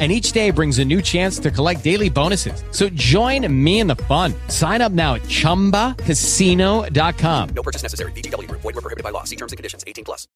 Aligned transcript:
and 0.00 0.10
each 0.10 0.32
day 0.32 0.50
brings 0.50 0.80
a 0.80 0.84
new 0.84 1.00
chance 1.00 1.38
to 1.38 1.52
collect 1.52 1.84
daily 1.84 2.08
bonuses. 2.08 2.64
So 2.72 2.88
join 2.88 3.46
me 3.62 3.78
in 3.78 3.86
the 3.86 3.94
fun. 4.08 4.34
Sign 4.48 4.80
up 4.80 4.90
now 4.90 5.14
at 5.14 5.22
ChumbaCasino.com. 5.22 7.48
No 7.54 7.62
purchase 7.62 7.84
necessary. 7.84 8.10
BGW. 8.12 8.50
Void 8.50 8.74
were 8.74 8.80
prohibited 8.80 9.04
by 9.04 9.10
law. 9.10 9.22
See 9.24 9.36
terms 9.36 9.52
and 9.52 9.58
conditions. 9.58 9.84
18 9.86 10.04
plus. 10.04 10.26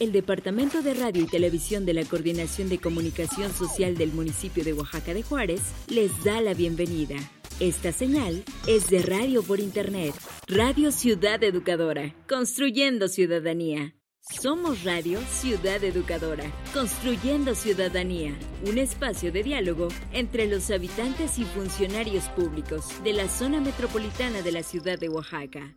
El 0.00 0.12
Departamento 0.12 0.82
de 0.82 0.94
Radio 0.94 1.22
y 1.22 1.26
Televisión 1.26 1.86
de 1.86 1.94
la 1.94 2.04
Coordinación 2.04 2.68
de 2.68 2.78
Comunicación 2.78 3.52
Social 3.52 3.96
del 3.96 4.12
municipio 4.12 4.64
de 4.64 4.72
Oaxaca 4.72 5.14
de 5.14 5.22
Juárez 5.22 5.60
les 5.88 6.24
da 6.24 6.40
la 6.40 6.52
bienvenida. 6.52 7.14
Esta 7.60 7.92
señal 7.92 8.42
es 8.66 8.90
de 8.90 9.02
Radio 9.02 9.44
por 9.44 9.60
Internet, 9.60 10.12
Radio 10.48 10.90
Ciudad 10.90 11.42
Educadora, 11.44 12.12
construyendo 12.28 13.06
ciudadanía. 13.06 13.94
Somos 14.30 14.84
Radio 14.84 15.20
Ciudad 15.28 15.84
Educadora, 15.84 16.44
construyendo 16.72 17.54
ciudadanía, 17.54 18.32
un 18.66 18.78
espacio 18.78 19.30
de 19.30 19.42
diálogo 19.42 19.88
entre 20.14 20.48
los 20.48 20.70
habitantes 20.70 21.38
y 21.38 21.44
funcionarios 21.44 22.30
públicos 22.30 22.86
de 23.04 23.12
la 23.12 23.28
zona 23.28 23.60
metropolitana 23.60 24.40
de 24.40 24.50
la 24.50 24.62
ciudad 24.62 24.98
de 24.98 25.10
Oaxaca. 25.10 25.76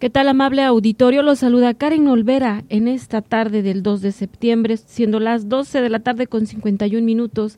¿Qué 0.00 0.10
tal 0.10 0.28
amable 0.28 0.64
auditorio? 0.64 1.22
Los 1.22 1.38
saluda 1.38 1.74
Karen 1.74 2.08
Olvera 2.08 2.64
en 2.70 2.88
esta 2.88 3.22
tarde 3.22 3.62
del 3.62 3.84
2 3.84 4.00
de 4.00 4.10
septiembre, 4.10 4.78
siendo 4.78 5.20
las 5.20 5.48
12 5.48 5.80
de 5.80 5.90
la 5.90 6.00
tarde 6.00 6.26
con 6.26 6.48
51 6.48 7.04
minutos. 7.06 7.56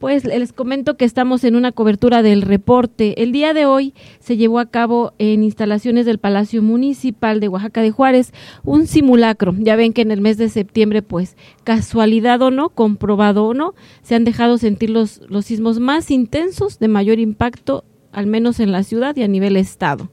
Pues 0.00 0.24
les 0.24 0.54
comento 0.54 0.96
que 0.96 1.04
estamos 1.04 1.44
en 1.44 1.56
una 1.56 1.72
cobertura 1.72 2.22
del 2.22 2.40
reporte. 2.40 3.22
El 3.22 3.32
día 3.32 3.52
de 3.52 3.66
hoy 3.66 3.92
se 4.18 4.38
llevó 4.38 4.58
a 4.58 4.70
cabo 4.70 5.12
en 5.18 5.42
instalaciones 5.42 6.06
del 6.06 6.16
Palacio 6.16 6.62
Municipal 6.62 7.38
de 7.38 7.48
Oaxaca 7.48 7.82
de 7.82 7.90
Juárez 7.90 8.32
un 8.64 8.86
simulacro. 8.86 9.54
Ya 9.58 9.76
ven 9.76 9.92
que 9.92 10.00
en 10.00 10.10
el 10.10 10.22
mes 10.22 10.38
de 10.38 10.48
septiembre, 10.48 11.02
pues 11.02 11.36
casualidad 11.64 12.40
o 12.40 12.50
no, 12.50 12.70
comprobado 12.70 13.44
o 13.44 13.52
no, 13.52 13.74
se 14.00 14.14
han 14.14 14.24
dejado 14.24 14.56
sentir 14.56 14.88
los, 14.88 15.20
los 15.28 15.44
sismos 15.44 15.80
más 15.80 16.10
intensos 16.10 16.78
de 16.78 16.88
mayor 16.88 17.18
impacto, 17.18 17.84
al 18.10 18.26
menos 18.26 18.58
en 18.58 18.72
la 18.72 18.84
ciudad 18.84 19.14
y 19.16 19.22
a 19.22 19.28
nivel 19.28 19.58
estado. 19.58 20.10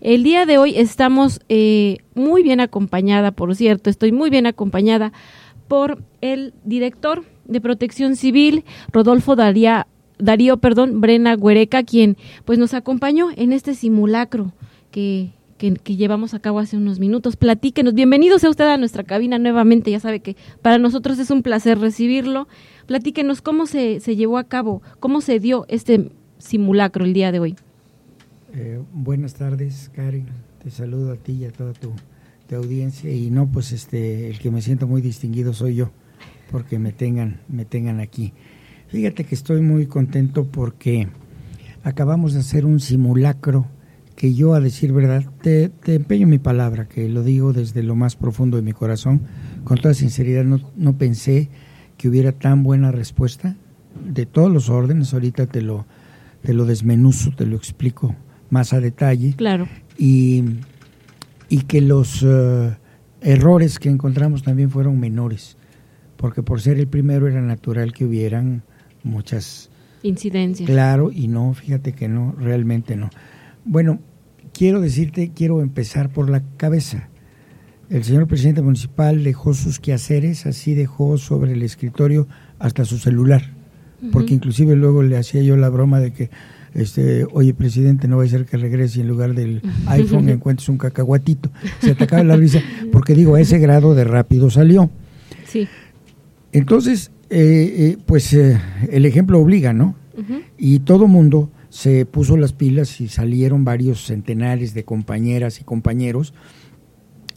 El 0.00 0.22
día 0.22 0.46
de 0.46 0.58
hoy 0.58 0.74
estamos 0.76 1.40
eh, 1.48 1.96
muy 2.14 2.44
bien 2.44 2.60
acompañada, 2.60 3.32
por 3.32 3.56
cierto, 3.56 3.90
estoy 3.90 4.12
muy 4.12 4.30
bien 4.30 4.46
acompañada 4.46 5.12
por 5.66 6.04
el 6.20 6.54
director 6.62 7.24
de 7.46 7.60
Protección 7.60 8.16
Civil, 8.16 8.64
Rodolfo 8.92 9.36
Daría, 9.36 9.86
Darío, 10.18 10.58
perdón, 10.58 11.00
Brena 11.00 11.36
Guereca, 11.36 11.82
quien 11.82 12.16
pues 12.44 12.58
nos 12.58 12.74
acompañó 12.74 13.28
en 13.36 13.52
este 13.52 13.74
simulacro 13.74 14.52
que, 14.90 15.30
que, 15.58 15.96
llevamos 15.96 16.34
a 16.34 16.38
cabo 16.38 16.58
hace 16.58 16.76
unos 16.76 16.98
minutos. 17.00 17.36
Platíquenos, 17.36 17.94
bienvenido 17.94 18.38
sea 18.38 18.50
usted 18.50 18.66
a 18.66 18.76
nuestra 18.76 19.02
cabina 19.02 19.38
nuevamente, 19.38 19.90
ya 19.90 20.00
sabe 20.00 20.20
que 20.20 20.36
para 20.62 20.78
nosotros 20.78 21.18
es 21.18 21.30
un 21.30 21.42
placer 21.42 21.78
recibirlo. 21.78 22.48
Platíquenos 22.86 23.42
cómo 23.42 23.66
se, 23.66 24.00
se 24.00 24.16
llevó 24.16 24.38
a 24.38 24.44
cabo, 24.44 24.82
cómo 25.00 25.20
se 25.20 25.40
dio 25.40 25.66
este 25.68 26.10
simulacro 26.38 27.04
el 27.04 27.12
día 27.12 27.32
de 27.32 27.40
hoy. 27.40 27.56
Eh, 28.52 28.80
buenas 28.92 29.34
tardes, 29.34 29.90
Karen. 29.94 30.26
Te 30.62 30.70
saludo 30.70 31.12
a 31.12 31.16
ti 31.16 31.32
y 31.32 31.44
a 31.44 31.50
toda 31.50 31.72
tu, 31.72 31.92
tu 32.48 32.54
audiencia. 32.54 33.10
Y 33.10 33.30
no, 33.30 33.48
pues 33.50 33.72
este, 33.72 34.30
el 34.30 34.38
que 34.38 34.50
me 34.50 34.62
siento 34.62 34.86
muy 34.86 35.02
distinguido 35.02 35.52
soy 35.52 35.74
yo 35.74 35.90
porque 36.54 36.78
me 36.78 36.92
tengan, 36.92 37.40
me 37.48 37.64
tengan 37.64 37.98
aquí. 37.98 38.32
Fíjate 38.86 39.24
que 39.24 39.34
estoy 39.34 39.60
muy 39.60 39.86
contento 39.86 40.44
porque 40.44 41.08
acabamos 41.82 42.32
de 42.32 42.38
hacer 42.38 42.64
un 42.64 42.78
simulacro 42.78 43.66
que 44.14 44.34
yo, 44.34 44.54
a 44.54 44.60
decir 44.60 44.92
verdad, 44.92 45.24
te, 45.42 45.72
empeño 45.86 46.28
mi 46.28 46.38
palabra, 46.38 46.86
que 46.86 47.08
lo 47.08 47.24
digo 47.24 47.52
desde 47.52 47.82
lo 47.82 47.96
más 47.96 48.14
profundo 48.14 48.56
de 48.56 48.62
mi 48.62 48.72
corazón, 48.72 49.22
con 49.64 49.78
toda 49.78 49.94
sinceridad, 49.94 50.44
no, 50.44 50.60
no 50.76 50.96
pensé 50.96 51.50
que 51.96 52.08
hubiera 52.08 52.30
tan 52.30 52.62
buena 52.62 52.92
respuesta 52.92 53.56
de 54.08 54.24
todos 54.24 54.52
los 54.52 54.70
órdenes, 54.70 55.12
ahorita 55.12 55.46
te 55.46 55.60
lo, 55.60 55.86
te 56.42 56.54
lo 56.54 56.66
desmenuzo, 56.66 57.32
te 57.32 57.46
lo 57.46 57.56
explico 57.56 58.14
más 58.50 58.72
a 58.72 58.78
detalle. 58.78 59.34
Claro. 59.34 59.66
Y, 59.98 60.44
y 61.48 61.62
que 61.62 61.80
los 61.80 62.24
eh, 62.24 62.76
errores 63.22 63.80
que 63.80 63.88
encontramos 63.88 64.44
también 64.44 64.70
fueron 64.70 65.00
menores 65.00 65.56
porque 66.16 66.42
por 66.42 66.60
ser 66.60 66.78
el 66.78 66.86
primero 66.86 67.28
era 67.28 67.40
natural 67.40 67.92
que 67.92 68.04
hubieran 68.04 68.62
muchas 69.02 69.70
incidencias. 70.02 70.68
Claro, 70.68 71.10
y 71.12 71.28
no, 71.28 71.52
fíjate 71.54 71.92
que 71.92 72.08
no, 72.08 72.34
realmente 72.38 72.96
no. 72.96 73.10
Bueno, 73.64 74.00
quiero 74.52 74.80
decirte, 74.80 75.32
quiero 75.34 75.60
empezar 75.60 76.10
por 76.10 76.30
la 76.30 76.42
cabeza. 76.56 77.08
El 77.90 78.04
señor 78.04 78.26
presidente 78.26 78.62
municipal 78.62 79.22
dejó 79.24 79.52
sus 79.52 79.78
quehaceres, 79.80 80.46
así 80.46 80.74
dejó 80.74 81.18
sobre 81.18 81.52
el 81.52 81.62
escritorio 81.62 82.26
hasta 82.58 82.84
su 82.84 82.98
celular, 82.98 83.52
porque 84.10 84.34
inclusive 84.34 84.74
luego 84.74 85.02
le 85.02 85.18
hacía 85.18 85.42
yo 85.42 85.56
la 85.56 85.68
broma 85.68 86.00
de 86.00 86.12
que, 86.12 86.30
este, 86.72 87.26
oye 87.32 87.52
presidente, 87.52 88.08
no 88.08 88.16
va 88.16 88.24
a 88.24 88.28
ser 88.28 88.46
que 88.46 88.56
regrese 88.56 88.98
y 88.98 89.02
en 89.02 89.08
lugar 89.08 89.34
del 89.34 89.62
iPhone 89.86 90.28
encuentres 90.28 90.68
un 90.68 90.78
cacahuatito. 90.78 91.50
Se 91.80 91.92
atacaba 91.92 92.24
la 92.24 92.36
risa, 92.36 92.60
porque 92.90 93.14
digo, 93.14 93.34
a 93.34 93.40
ese 93.40 93.58
grado 93.58 93.94
de 93.94 94.04
rápido 94.04 94.50
salió. 94.50 94.90
Sí. 95.46 95.68
Entonces, 96.54 97.10
eh, 97.30 97.74
eh, 97.76 97.98
pues 98.06 98.32
eh, 98.32 98.58
el 98.88 99.04
ejemplo 99.06 99.40
obliga, 99.40 99.72
¿no? 99.74 99.96
Y 100.56 100.78
todo 100.78 101.08
mundo 101.08 101.50
se 101.68 102.06
puso 102.06 102.36
las 102.36 102.52
pilas 102.52 103.00
y 103.00 103.08
salieron 103.08 103.64
varios 103.64 104.06
centenares 104.06 104.72
de 104.72 104.84
compañeras 104.84 105.60
y 105.60 105.64
compañeros 105.64 106.32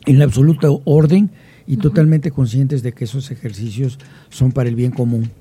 en 0.06 0.20
la 0.20 0.26
absoluta 0.26 0.68
orden 0.86 1.32
y 1.66 1.78
totalmente 1.78 2.30
conscientes 2.30 2.84
de 2.84 2.94
que 2.94 3.06
esos 3.06 3.32
ejercicios 3.32 3.98
son 4.30 4.52
para 4.52 4.70
el 4.70 4.76
bien 4.76 4.92
común. 4.92 5.32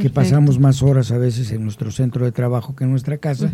que 0.00 0.10
pasamos 0.10 0.60
más 0.60 0.82
horas 0.82 1.10
a 1.10 1.18
veces 1.18 1.50
en 1.50 1.64
nuestro 1.64 1.90
centro 1.90 2.24
de 2.24 2.30
trabajo 2.30 2.76
que 2.76 2.84
en 2.84 2.90
nuestra 2.90 3.18
casa 3.18 3.50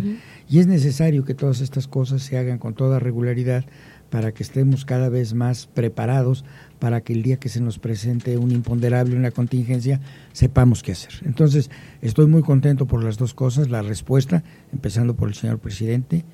y 0.49 0.59
es 0.59 0.67
necesario 0.67 1.25
que 1.25 1.35
todas 1.35 1.61
estas 1.61 1.87
cosas 1.87 2.23
se 2.23 2.37
hagan 2.37 2.59
con 2.59 2.75
toda 2.75 2.99
regularidad 2.99 3.65
para 4.13 4.33
que 4.33 4.43
estemos 4.43 4.85
cada 4.85 5.09
vez 5.09 5.33
más 5.33 5.67
preparados 5.67 6.45
para 6.79 7.01
que 7.01 7.15
el 7.15 7.23
día 7.23 7.39
que 7.39 7.49
se 7.49 7.63
nos 7.63 7.79
presente 7.79 8.37
un 8.37 8.51
imponderable, 8.51 9.17
una 9.17 9.31
contingencia, 9.31 10.03
sepamos 10.35 10.83
qué 10.83 10.93
hacer. 10.93 11.15
Entonces, 11.25 11.71
estoy 12.03 12.27
muy 12.27 12.43
contento 12.43 12.87
por 12.87 13.03
las 13.03 13.17
dos 13.17 13.33
cosas, 13.33 13.71
la 13.71 13.81
respuesta, 13.81 14.45
empezando 14.71 15.17
por 15.17 15.29
el 15.29 15.35
señor 15.35 15.61
presidente, 15.61 16.27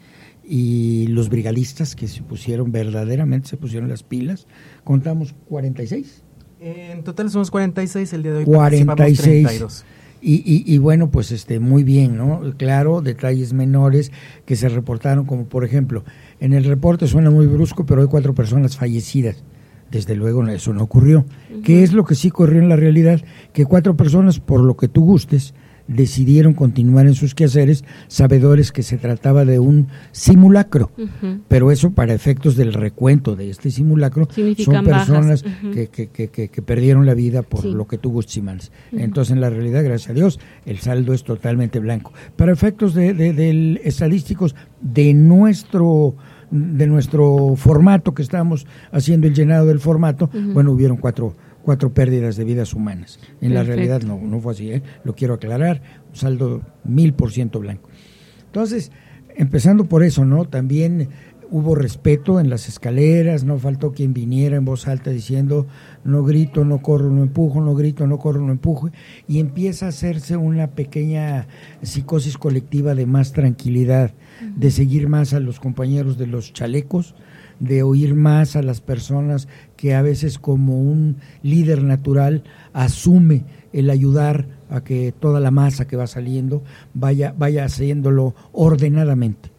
y 0.43 1.07
los 1.07 1.29
brigadistas 1.29 1.95
que 1.95 2.09
se 2.09 2.23
pusieron 2.23 2.73
verdaderamente, 2.73 3.47
se 3.47 3.57
pusieron 3.57 3.89
las 3.89 4.03
pilas. 4.03 4.49
Contamos 4.83 5.37
46. 5.49 6.25
En 6.59 7.05
total 7.05 7.31
somos 7.31 7.53
46, 7.53 8.13
el 8.13 8.23
día 8.25 8.33
de 8.33 8.39
hoy 8.39 8.45
46. 8.45 9.47
32. 9.47 9.85
Y, 10.21 10.37
y, 10.45 10.65
y, 10.67 10.79
bueno, 10.79 11.11
pues 11.11 11.31
este 11.31 11.61
muy 11.61 11.85
bien, 11.85 12.17
¿no? 12.17 12.41
Claro, 12.57 13.01
detalles 13.03 13.53
menores 13.53 14.11
que 14.47 14.57
se 14.57 14.69
reportaron, 14.69 15.27
como 15.27 15.45
por 15.45 15.65
ejemplo, 15.65 16.05
en 16.41 16.53
el 16.53 16.65
reporte 16.65 17.07
suena 17.07 17.31
muy 17.31 17.47
brusco, 17.47 17.87
pero 17.87 18.03
hay 18.03 18.09
cuatro 18.09 18.35
personas 18.35 18.77
fallecidas 18.77 19.43
desde 19.91 20.15
luego 20.15 20.47
eso 20.49 20.73
no 20.73 20.83
ocurrió. 20.83 21.25
¿Qué 21.65 21.83
es 21.83 21.93
lo 21.93 22.05
que 22.05 22.15
sí 22.15 22.29
ocurrió 22.29 22.61
en 22.61 22.69
la 22.69 22.77
realidad? 22.77 23.23
Que 23.53 23.65
cuatro 23.65 23.97
personas, 23.97 24.39
por 24.41 24.61
lo 24.61 24.77
que 24.77 24.89
tú 24.89 25.03
gustes, 25.05 25.55
decidieron 25.89 26.53
continuar 26.53 27.07
en 27.07 27.15
sus 27.15 27.35
quehaceres, 27.35 27.83
sabedores 28.07 28.71
que 28.71 28.83
se 28.83 28.99
trataba 28.99 29.45
de 29.45 29.59
un 29.59 29.89
simulacro. 30.13 30.93
Pero 31.49 31.73
eso 31.73 31.91
para 31.91 32.15
efectos 32.15 32.57
del 32.57 32.75
recuento 32.75 33.35
de 33.35 33.51
este 33.51 33.71
simulacro 33.71 34.29
son 34.59 34.85
personas 34.85 35.43
que, 35.73 35.89
que, 35.89 36.09
que, 36.09 36.49
que, 36.49 36.63
perdieron 36.63 37.07
la 37.07 37.15
vida 37.15 37.43
por 37.43 37.65
lo 37.65 37.87
que 37.87 37.99
tú 37.99 38.11
gustes 38.11 38.43
Entonces, 38.93 39.33
en 39.33 39.41
la 39.41 39.51
realidad, 39.51 39.83
gracias 39.83 40.11
a 40.11 40.15
Dios, 40.15 40.39
el 40.67 40.79
saldo 40.79 41.15
es 41.15 41.25
totalmente 41.25 41.81
blanco. 41.81 42.13
Para 42.37 42.53
efectos 42.53 42.95
de, 42.95 43.15
de, 43.15 43.81
estadísticos 43.85 44.55
de 44.81 45.15
nuestro 45.15 46.15
de 46.51 46.87
nuestro 46.87 47.57
formato 47.57 48.15
que 48.15 48.23
estábamos 48.23 48.67
haciendo 48.91 49.27
el 49.27 49.35
llenado 49.35 49.67
del 49.67 49.81
formato, 49.81 50.31
bueno, 50.55 50.73
hubieron 50.73 50.97
cuatro, 50.97 51.37
cuatro 51.69 51.93
pérdidas 51.93 52.37
de 52.37 52.45
vidas 52.45 52.73
humanas. 52.73 53.21
En 53.43 53.53
la 53.53 53.63
realidad 53.63 54.01
no, 54.01 54.19
no 54.19 54.41
fue 54.41 54.55
así, 54.55 54.73
¿eh? 54.73 54.83
lo 55.05 55.15
quiero 55.15 55.35
aclarar, 55.35 55.83
un 56.09 56.17
saldo 56.17 56.63
mil 56.83 57.13
por 57.13 57.31
ciento 57.31 57.61
blanco. 57.61 57.91
Entonces, 58.47 58.91
empezando 59.37 59.85
por 59.85 60.03
eso, 60.03 60.25
¿no? 60.25 60.47
También 60.47 61.11
hubo 61.51 61.75
respeto 61.75 62.41
en 62.41 62.49
las 62.49 62.69
escaleras, 62.69 63.45
no 63.45 63.59
faltó 63.59 63.93
quien 63.93 64.15
viniera 64.15 64.57
en 64.57 64.65
voz 64.65 64.89
alta 64.89 65.11
diciendo 65.11 65.67
no 66.05 66.25
grito, 66.25 66.65
no 66.65 66.81
corro, 66.81 67.11
no 67.11 67.21
empujo, 67.21 67.61
no 67.61 67.75
grito, 67.75 68.07
no 68.07 68.17
corro, 68.17 68.41
no 68.41 68.53
empujo, 68.53 68.89
y 69.27 69.39
empieza 69.39 69.85
a 69.85 69.89
hacerse 69.91 70.39
una 70.39 70.69
pequeña 70.69 71.49
psicosis 71.83 72.39
colectiva 72.39 72.95
de 72.95 73.05
más 73.05 73.35
tranquilidad, 73.35 74.15
de 74.57 74.71
seguir 74.71 75.07
más 75.11 75.35
a 75.35 75.41
los 75.41 75.61
compañeros 75.61 76.17
de 76.17 76.29
los 76.29 76.55
chalecos, 76.55 77.15
de 77.61 77.83
oír 77.83 78.15
más 78.15 78.57
a 78.57 78.63
las 78.63 78.81
personas 78.81 79.49
que 79.77 79.95
a 79.95 80.03
veces 80.03 80.39
como 80.39 80.81
un 80.81 81.17
líder 81.43 81.83
natural 81.83 82.43
asume 82.73 83.45
el 83.73 83.91
ayudar 83.91 84.47
a 84.71 84.83
que 84.85 85.13
toda 85.19 85.41
la 85.41 85.51
masa 85.51 85.87
que 85.87 85.97
va 85.97 86.07
saliendo 86.07 86.63
vaya, 86.95 87.35
vaya 87.37 87.65
haciéndolo 87.65 88.35
ordenadamente. 88.53 89.51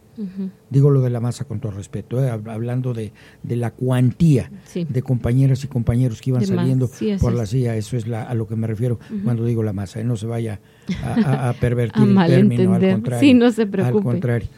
Digo 0.69 0.89
lo 0.89 0.99
de 0.99 1.09
la 1.09 1.21
masa 1.21 1.45
con 1.45 1.61
todo 1.61 1.71
respeto, 1.71 2.21
¿eh? 2.21 2.29
Hab- 2.29 2.51
hablando 2.51 2.93
de, 2.93 3.13
de 3.41 3.55
la 3.55 3.71
cuantía 3.71 4.51
Sí. 4.65 4.85
de 4.89 5.01
compañeras 5.01 5.63
y 5.63 5.67
compañeros 5.67 6.21
que 6.21 6.31
iban 6.31 6.41
De 6.41 6.47
saliendo 6.47 6.87
sí, 6.87 7.15
por 7.21 7.31
es. 7.31 7.37
la 7.39 7.45
silla, 7.45 7.77
eso 7.77 7.95
es 7.95 8.05
la, 8.05 8.23
a 8.23 8.33
lo 8.33 8.45
que 8.45 8.57
me 8.57 8.67
refiero 8.67 8.99
cuando 9.23 9.45
digo 9.45 9.63
la 9.63 9.71
masa, 9.71 10.01
¿eh? 10.01 10.03
no 10.03 10.17
se 10.17 10.25
vaya 10.27 10.59
a, 11.01 11.13
a- 11.13 11.49
a 11.49 11.53
pervertir 11.61 12.03
A 12.17 12.25
el 12.25 12.31
término, 12.35 12.73
al 12.73 12.81
contrario. 12.91 13.19
Sí, 13.29 13.33
no 13.33 13.49
se 13.49 13.61
Al 13.61 14.01
contrario. 14.03 14.49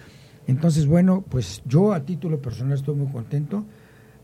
Entonces, 0.47 0.87
bueno, 0.87 1.23
pues 1.27 1.61
yo 1.65 1.93
a 1.93 2.05
título 2.05 2.41
personal 2.41 2.73
estoy 2.73 2.95
muy 2.95 3.11
contento. 3.11 3.65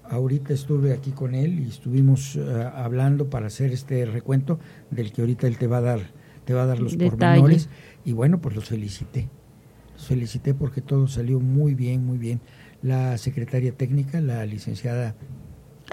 Ahorita 0.09 0.53
estuve 0.53 0.93
aquí 0.93 1.11
con 1.11 1.35
él 1.35 1.59
y 1.59 1.67
estuvimos 1.67 2.35
eh, 2.35 2.69
hablando 2.73 3.29
para 3.29 3.47
hacer 3.47 3.71
este 3.71 4.05
recuento 4.05 4.59
del 4.89 5.11
que 5.11 5.21
ahorita 5.21 5.47
él 5.47 5.57
te 5.57 5.67
va 5.67 5.77
a 5.77 5.81
dar, 5.81 5.99
te 6.45 6.53
va 6.53 6.63
a 6.63 6.65
dar 6.65 6.79
los 6.79 6.93
Detalle. 6.97 7.11
pormenores. 7.11 7.69
Y 8.05 8.13
bueno, 8.13 8.39
pues 8.39 8.55
los 8.55 8.65
felicité. 8.65 9.29
Los 9.93 10.05
felicité 10.07 10.53
porque 10.53 10.81
todo 10.81 11.07
salió 11.07 11.39
muy 11.39 11.73
bien, 11.73 12.05
muy 12.05 12.17
bien. 12.17 12.39
La 12.81 13.17
secretaria 13.17 13.73
técnica, 13.73 14.21
la 14.21 14.45
licenciada, 14.45 15.15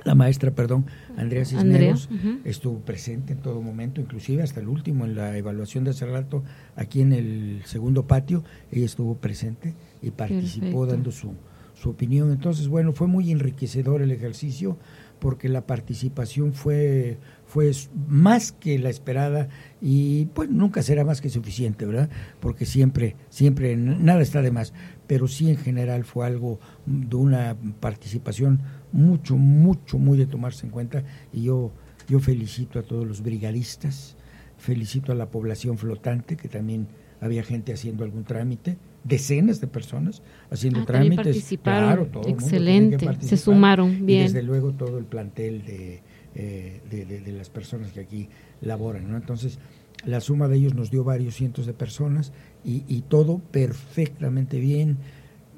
la 0.05 0.15
maestra, 0.15 0.51
perdón, 0.51 0.87
Andrea 1.17 1.45
Cisneros, 1.45 2.09
estuvo 2.45 2.79
presente 2.81 3.33
en 3.33 3.41
todo 3.41 3.61
momento, 3.61 4.01
inclusive 4.01 4.43
hasta 4.43 4.61
el 4.61 4.69
último, 4.69 5.05
en 5.05 5.15
la 5.15 5.37
evaluación 5.37 5.85
de 5.85 5.91
hace 5.91 6.06
rato, 6.06 6.43
aquí 6.77 7.01
en 7.01 7.12
el 7.12 7.62
segundo 7.65 8.06
patio, 8.06 8.45
ella 8.71 8.85
estuvo 8.85 9.17
presente 9.17 9.75
y 10.03 10.11
participó 10.11 10.61
Perfecto. 10.61 10.87
dando 10.87 11.11
su, 11.11 11.33
su 11.75 11.91
opinión. 11.91 12.31
Entonces, 12.33 12.69
bueno, 12.69 12.93
fue 12.93 13.06
muy 13.06 13.31
enriquecedor 13.31 14.03
el 14.03 14.11
ejercicio 14.11 14.77
porque 15.19 15.49
la 15.49 15.67
participación 15.67 16.53
fue, 16.53 17.19
fue 17.47 17.71
más 18.09 18.53
que 18.53 18.79
la 18.79 18.91
esperada 18.91 19.49
y 19.81 20.27
pues 20.27 20.51
nunca 20.51 20.83
será 20.83 21.05
más 21.05 21.21
que 21.23 21.31
suficiente, 21.31 21.87
¿verdad? 21.87 22.11
Porque 22.41 22.67
siempre, 22.67 23.17
siempre, 23.31 23.77
nada 23.77 24.21
está 24.21 24.43
de 24.43 24.51
más, 24.51 24.75
pero 25.06 25.27
sí 25.27 25.49
en 25.49 25.56
general 25.56 26.05
fue 26.05 26.27
algo 26.27 26.61
de 26.85 27.17
una 27.17 27.56
participación 27.81 28.61
mucho, 28.94 29.37
mucho, 29.37 29.99
muy 29.99 30.17
de 30.17 30.26
tomarse 30.26 30.64
en 30.67 30.73
cuenta 30.73 31.02
y 31.32 31.43
yo, 31.43 31.73
yo 32.08 32.20
felicito 32.20 32.79
a 32.79 32.82
todos 32.82 33.06
los 33.06 33.23
brigadistas, 33.23 34.17
felicito 34.56 35.12
a 35.12 35.14
la 35.14 35.26
población 35.26 35.76
flotante, 35.79 36.37
que 36.37 36.49
también 36.49 36.87
había 37.20 37.43
gente 37.43 37.73
haciendo 37.73 38.05
algún 38.05 38.25
trámite, 38.25 38.76
decenas 39.02 39.61
de 39.61 39.67
personas 39.67 40.23
haciendo 40.50 40.81
Ah, 40.81 40.85
trámites. 40.87 41.17
participaron. 41.25 41.87
Claro, 41.88 42.06
todo 42.06 42.23
el 42.23 42.29
mundo 42.37 42.49
tiene 42.49 42.88
que 42.91 42.94
Excelente, 42.94 43.26
se 43.26 43.37
sumaron, 43.37 43.91
Y 43.94 44.06
bien. 44.06 44.23
desde 44.25 44.43
luego 44.43 44.73
todo 44.73 44.99
el 44.99 45.05
plantel 45.06 45.64
de, 45.64 46.02
eh, 46.35 46.81
de, 46.91 47.05
de- 47.05 47.20
de 47.20 47.32
las 47.32 47.50
personas 47.50 47.93
que 47.93 48.00
aquí 48.00 48.29
laboran, 48.61 49.11
¿no? 49.11 49.17
Entonces, 49.17 49.58
la 50.06 50.20
suma 50.20 50.49
de 50.49 50.56
ellos 50.56 50.75
nos 50.75 50.91
dio 50.91 51.02
varios 51.05 51.35
cientos 51.35 51.67
de 51.67 51.73
personas 51.73 52.32
y, 52.64 52.85
y 52.88 53.02
todo 53.02 53.38
perfectamente 53.38 54.58
bien. 54.61 54.99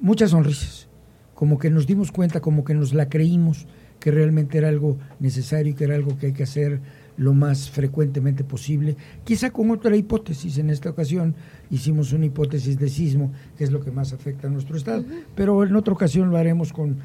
Muchas 0.01 0.31
sonrisas, 0.31 0.89
como 1.37 1.59
que 1.59 1.71
nos 1.71 1.87
dimos 1.87 2.11
cuenta, 2.11 2.41
como 2.41 2.65
que 2.65 2.75
nos 2.75 2.95
la 2.95 3.09
creímos, 3.09 3.67
que 4.01 4.11
realmente 4.11 4.59
era 4.59 4.69
algo 4.69 4.97
necesario 5.21 5.73
y 5.73 5.75
que 5.75 5.85
era 5.85 5.95
algo 5.95 6.19
que 6.19 6.27
hay 6.27 6.33
que 6.33 6.43
hacer 6.43 6.81
lo 7.19 7.35
más 7.35 7.71
frecuentemente 7.71 8.43
posible. 8.43 8.97
Quizá 9.23 9.51
con 9.51 9.71
otra 9.71 9.95
hipótesis, 9.97 10.57
en 10.59 10.71
esta 10.71 10.91
ocasión 10.91 11.35
hicimos 11.71 12.13
una 12.13 12.25
hipótesis 12.25 12.79
de 12.79 12.89
sismo, 12.89 13.33
que 13.57 13.65
es 13.65 13.71
lo 13.71 13.81
que 13.81 13.91
más 13.91 14.15
afecta 14.15 14.49
a 14.49 14.51
nuestro 14.51 14.79
estado, 14.79 15.05
pero 15.35 15.63
en 15.63 15.77
otra 15.77 15.93
ocasión 15.93 16.31
lo 16.31 16.39
haremos 16.39 16.73
con 16.73 16.97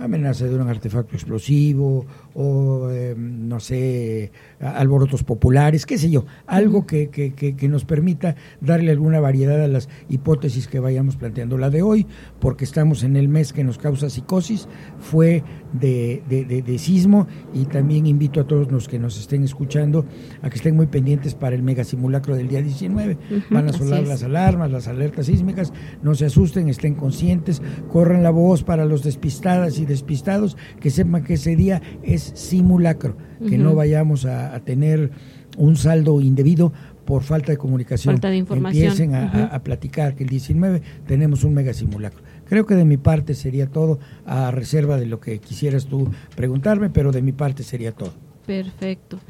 amenaza 0.00 0.46
de 0.46 0.54
un 0.54 0.68
artefacto 0.68 1.14
explosivo 1.14 2.06
o, 2.34 2.88
eh, 2.90 3.14
no 3.16 3.60
sé, 3.60 4.32
alborotos 4.60 5.22
populares, 5.24 5.86
qué 5.86 5.98
sé 5.98 6.10
yo, 6.10 6.24
algo 6.46 6.86
que, 6.86 7.10
que, 7.10 7.34
que, 7.34 7.56
que 7.56 7.68
nos 7.68 7.84
permita 7.84 8.36
darle 8.60 8.90
alguna 8.90 9.20
variedad 9.20 9.62
a 9.62 9.68
las 9.68 9.88
hipótesis 10.08 10.68
que 10.68 10.80
vayamos 10.80 11.16
planteando. 11.16 11.58
La 11.58 11.70
de 11.70 11.82
hoy, 11.82 12.06
porque 12.40 12.64
estamos 12.64 13.02
en 13.02 13.16
el 13.16 13.28
mes 13.28 13.52
que 13.52 13.64
nos 13.64 13.78
causa 13.78 14.10
psicosis, 14.10 14.68
fue 14.98 15.42
de, 15.72 16.22
de, 16.28 16.44
de- 16.44 16.62
de 16.62 16.78
sismo 16.78 17.26
y 17.54 17.64
también 17.66 18.06
invito 18.06 18.40
a 18.40 18.46
todos 18.46 18.70
los 18.72 18.88
que 18.88 18.98
nos 18.98 19.18
estén 19.18 19.44
escuchando 19.44 20.04
a 20.42 20.50
que 20.50 20.56
estén 20.56 20.74
muy 20.76 20.86
pendientes 20.86 21.34
para 21.34 21.54
el 21.54 21.62
mega 21.62 21.84
simulacro 21.84 22.34
del 22.36 22.48
día 22.48 22.62
19. 22.62 23.14
Ujú, 23.30 23.40
Van 23.54 23.68
a 23.68 23.72
sonar 23.72 24.00
las 24.08 24.22
alarmas, 24.22 24.70
las 24.70 24.88
alertas 24.88 25.26
sísmicas, 25.26 25.72
no 26.02 26.14
se 26.14 26.24
asusten, 26.26 26.68
estén 26.68 26.94
conscientes, 26.94 27.62
corran 27.88 28.22
la 28.22 28.30
voz 28.30 28.62
para 28.64 28.84
los 28.84 29.02
despistadas 29.04 29.78
y 29.78 29.86
despistados, 29.86 30.56
que 30.80 30.90
sepan 30.90 31.22
que 31.24 31.34
ese 31.34 31.56
día 31.56 31.80
es 32.02 32.22
simulacro, 32.34 33.16
que 33.48 33.56
no 33.58 33.74
vayamos 33.74 34.24
a, 34.26 34.54
a 34.54 34.60
tener 34.60 35.10
un 35.56 35.76
saldo 35.76 36.20
indebido 36.20 36.72
por 37.04 37.22
falta 37.22 37.50
de 37.52 37.58
comunicación. 37.58 38.14
Falta 38.14 38.28
de 38.30 38.36
información. 38.36 38.84
Empiecen 38.84 39.14
a, 39.14 39.46
a 39.46 39.62
platicar 39.64 40.14
que 40.14 40.22
el 40.24 40.28
19 40.28 40.80
tenemos 41.06 41.42
un 41.42 41.54
mega 41.54 41.72
simulacro. 41.72 42.22
Creo 42.50 42.66
que 42.66 42.74
de 42.74 42.84
mi 42.84 42.96
parte 42.96 43.34
sería 43.34 43.68
todo, 43.68 44.00
a 44.26 44.50
reserva 44.50 44.98
de 44.98 45.06
lo 45.06 45.20
que 45.20 45.38
quisieras 45.38 45.86
tú 45.86 46.10
preguntarme, 46.34 46.90
pero 46.90 47.12
de 47.12 47.22
mi 47.22 47.30
parte 47.30 47.62
sería 47.62 47.92
todo. 47.92 48.12
Perfecto. 48.44 49.20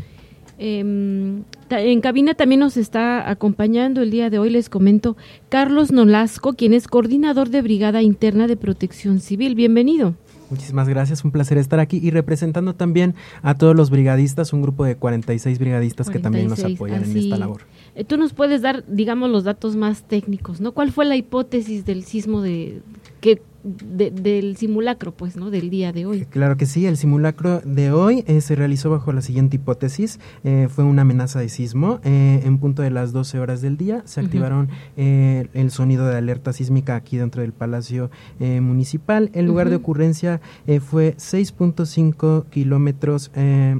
Em, 0.56 1.42
en 1.68 2.00
cabina 2.00 2.32
también 2.32 2.60
nos 2.60 2.78
está 2.78 3.28
acompañando 3.28 4.00
el 4.00 4.10
día 4.10 4.30
de 4.30 4.38
hoy, 4.38 4.48
les 4.48 4.70
comento, 4.70 5.18
Carlos 5.50 5.92
Nolasco, 5.92 6.54
quien 6.54 6.72
es 6.72 6.88
coordinador 6.88 7.50
de 7.50 7.60
Brigada 7.60 8.00
Interna 8.00 8.46
de 8.46 8.56
Protección 8.56 9.20
Civil. 9.20 9.54
Bienvenido. 9.54 10.14
Muchísimas 10.50 10.88
gracias, 10.88 11.24
un 11.24 11.30
placer 11.30 11.58
estar 11.58 11.78
aquí 11.80 11.98
y 12.02 12.10
representando 12.10 12.74
también 12.74 13.14
a 13.42 13.54
todos 13.54 13.76
los 13.76 13.90
brigadistas, 13.90 14.52
un 14.52 14.62
grupo 14.62 14.84
de 14.84 14.96
46 14.96 15.58
brigadistas 15.58 16.10
que 16.10 16.18
también 16.18 16.48
nos 16.48 16.58
46, 16.58 16.76
apoyan 16.76 17.04
en 17.04 17.16
esta 17.16 17.36
labor. 17.36 17.62
Eh, 17.94 18.04
Tú 18.04 18.16
nos 18.16 18.32
puedes 18.32 18.60
dar, 18.60 18.84
digamos, 18.86 19.30
los 19.30 19.44
datos 19.44 19.76
más 19.76 20.02
técnicos, 20.02 20.60
¿no? 20.60 20.72
¿Cuál 20.72 20.90
fue 20.90 21.04
la 21.04 21.16
hipótesis 21.16 21.84
del 21.84 22.04
sismo 22.04 22.42
de 22.42 22.82
que 23.20 23.42
de- 23.64 24.10
del 24.10 24.56
simulacro, 24.56 25.12
pues, 25.12 25.36
¿no? 25.36 25.50
Del 25.50 25.70
día 25.70 25.92
de 25.92 26.06
hoy. 26.06 26.26
Claro 26.26 26.56
que 26.56 26.66
sí, 26.66 26.86
el 26.86 26.96
simulacro 26.96 27.60
de 27.60 27.92
hoy 27.92 28.24
eh, 28.26 28.40
se 28.40 28.54
realizó 28.56 28.90
bajo 28.90 29.12
la 29.12 29.20
siguiente 29.22 29.56
hipótesis. 29.56 30.18
Eh, 30.44 30.68
fue 30.70 30.84
una 30.84 31.02
amenaza 31.02 31.40
de 31.40 31.48
sismo. 31.48 32.00
Eh, 32.04 32.42
en 32.44 32.58
punto 32.58 32.82
de 32.82 32.90
las 32.90 33.12
12 33.12 33.38
horas 33.38 33.60
del 33.60 33.76
día 33.76 34.02
se 34.06 34.20
activaron 34.20 34.68
eh, 34.96 35.48
el 35.54 35.70
sonido 35.70 36.06
de 36.06 36.16
alerta 36.16 36.52
sísmica 36.52 36.96
aquí 36.96 37.16
dentro 37.16 37.42
del 37.42 37.52
Palacio 37.52 38.10
Municipal. 38.38 39.30
El 39.34 39.46
lugar 39.46 39.68
de 39.70 39.76
ocurrencia 39.76 40.40
fue 40.80 41.14
6.5 41.16 42.44
kilómetros 42.50 43.30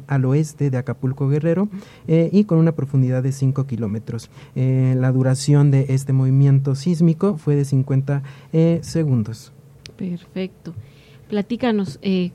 al 0.07 0.25
oeste 0.25 0.71
de 0.71 0.79
Acapulco 0.79 1.29
Guerrero 1.29 1.69
y 2.07 2.45
con 2.45 2.59
una 2.59 2.73
profundidad 2.73 3.23
de 3.23 3.33
5 3.33 3.67
kilómetros. 3.67 4.31
Eh, 4.55 4.95
la 4.99 5.13
duración 5.13 5.71
de 5.71 5.87
este 5.89 6.13
movimiento 6.13 6.75
sísmico 6.75 7.37
fue 7.37 7.57
de 7.57 7.65
50 7.65 8.23
eh, 8.53 8.81
segundos. 8.83 9.53
Perfecto. 10.01 10.75
Platícanos, 11.29 11.99
eh, 12.01 12.33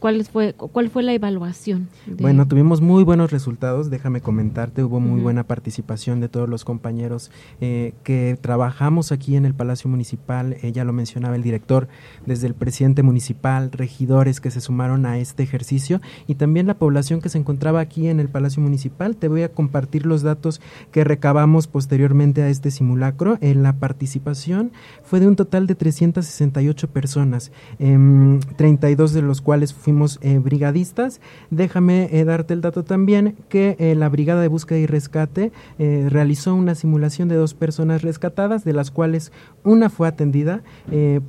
¿cuál 0.00 0.24
fue, 0.24 0.54
¿cuál 0.54 0.90
fue 0.90 1.02
la 1.04 1.12
evaluación? 1.12 1.88
de- 2.06 2.22
Bueno, 2.22 2.48
tuvimos 2.48 2.80
muy 2.80 3.04
buenos 3.04 3.30
resultados, 3.30 3.90
déjame 3.90 4.20
comentarte, 4.20 4.82
hubo 4.82 4.98
muy 4.98 5.20
buena 5.20 5.44
participación 5.44 6.20
de 6.20 6.28
todos 6.28 6.48
los 6.48 6.64
compañeros 6.64 7.30
eh, 7.60 7.92
que 8.02 8.36
trabajamos 8.40 9.12
aquí 9.12 9.36
en 9.36 9.44
el 9.44 9.54
Palacio 9.54 9.88
Municipal, 9.90 10.56
eh, 10.62 10.72
ya 10.72 10.84
lo 10.84 10.92
mencionaba 10.92 11.36
el 11.36 11.42
director, 11.42 11.86
desde 12.26 12.46
el 12.46 12.54
presidente 12.54 13.02
municipal, 13.02 13.70
regidores 13.72 14.40
que 14.40 14.50
se 14.50 14.60
sumaron 14.60 15.06
a 15.06 15.18
este 15.18 15.42
ejercicio 15.42 16.00
y 16.26 16.34
también 16.36 16.66
la 16.66 16.74
población 16.74 17.20
que 17.20 17.28
se 17.28 17.38
encontraba 17.38 17.80
aquí 17.80 18.08
en 18.08 18.18
el 18.20 18.28
Palacio 18.28 18.62
Municipal. 18.62 19.16
Te 19.16 19.28
voy 19.28 19.42
a 19.42 19.52
compartir 19.52 20.06
los 20.06 20.22
datos 20.22 20.60
que 20.90 21.04
recabamos 21.04 21.66
posteriormente 21.66 22.42
a 22.42 22.48
este 22.48 22.70
simulacro. 22.70 23.36
En 23.42 23.62
la 23.62 23.74
participación 23.74 24.72
fue 25.04 25.20
de 25.20 25.28
un 25.28 25.36
total 25.36 25.66
de 25.66 25.74
368 25.74 26.88
personas, 26.88 27.52
em, 27.78 28.40
32 28.56 29.12
de 29.12 29.20
los 29.22 29.40
cuales 29.42 29.74
fuimos 29.74 29.89
fuimos 29.90 30.18
eh, 30.22 30.38
brigadistas. 30.38 31.20
Déjame 31.50 32.08
eh, 32.12 32.24
darte 32.24 32.54
el 32.54 32.60
dato 32.60 32.84
también 32.84 33.34
que 33.48 33.76
eh, 33.80 33.94
la 33.96 34.08
Brigada 34.08 34.40
de 34.40 34.46
Búsqueda 34.48 34.78
y 34.78 34.86
Rescate 34.86 35.50
realizó 35.78 36.54
una 36.54 36.74
simulación 36.74 37.28
de 37.28 37.34
dos 37.34 37.54
personas 37.54 38.02
rescatadas, 38.02 38.64
de 38.64 38.72
las 38.72 38.90
cuales 38.90 39.32
una 39.64 39.88
fue 39.90 40.06
atendida 40.08 40.62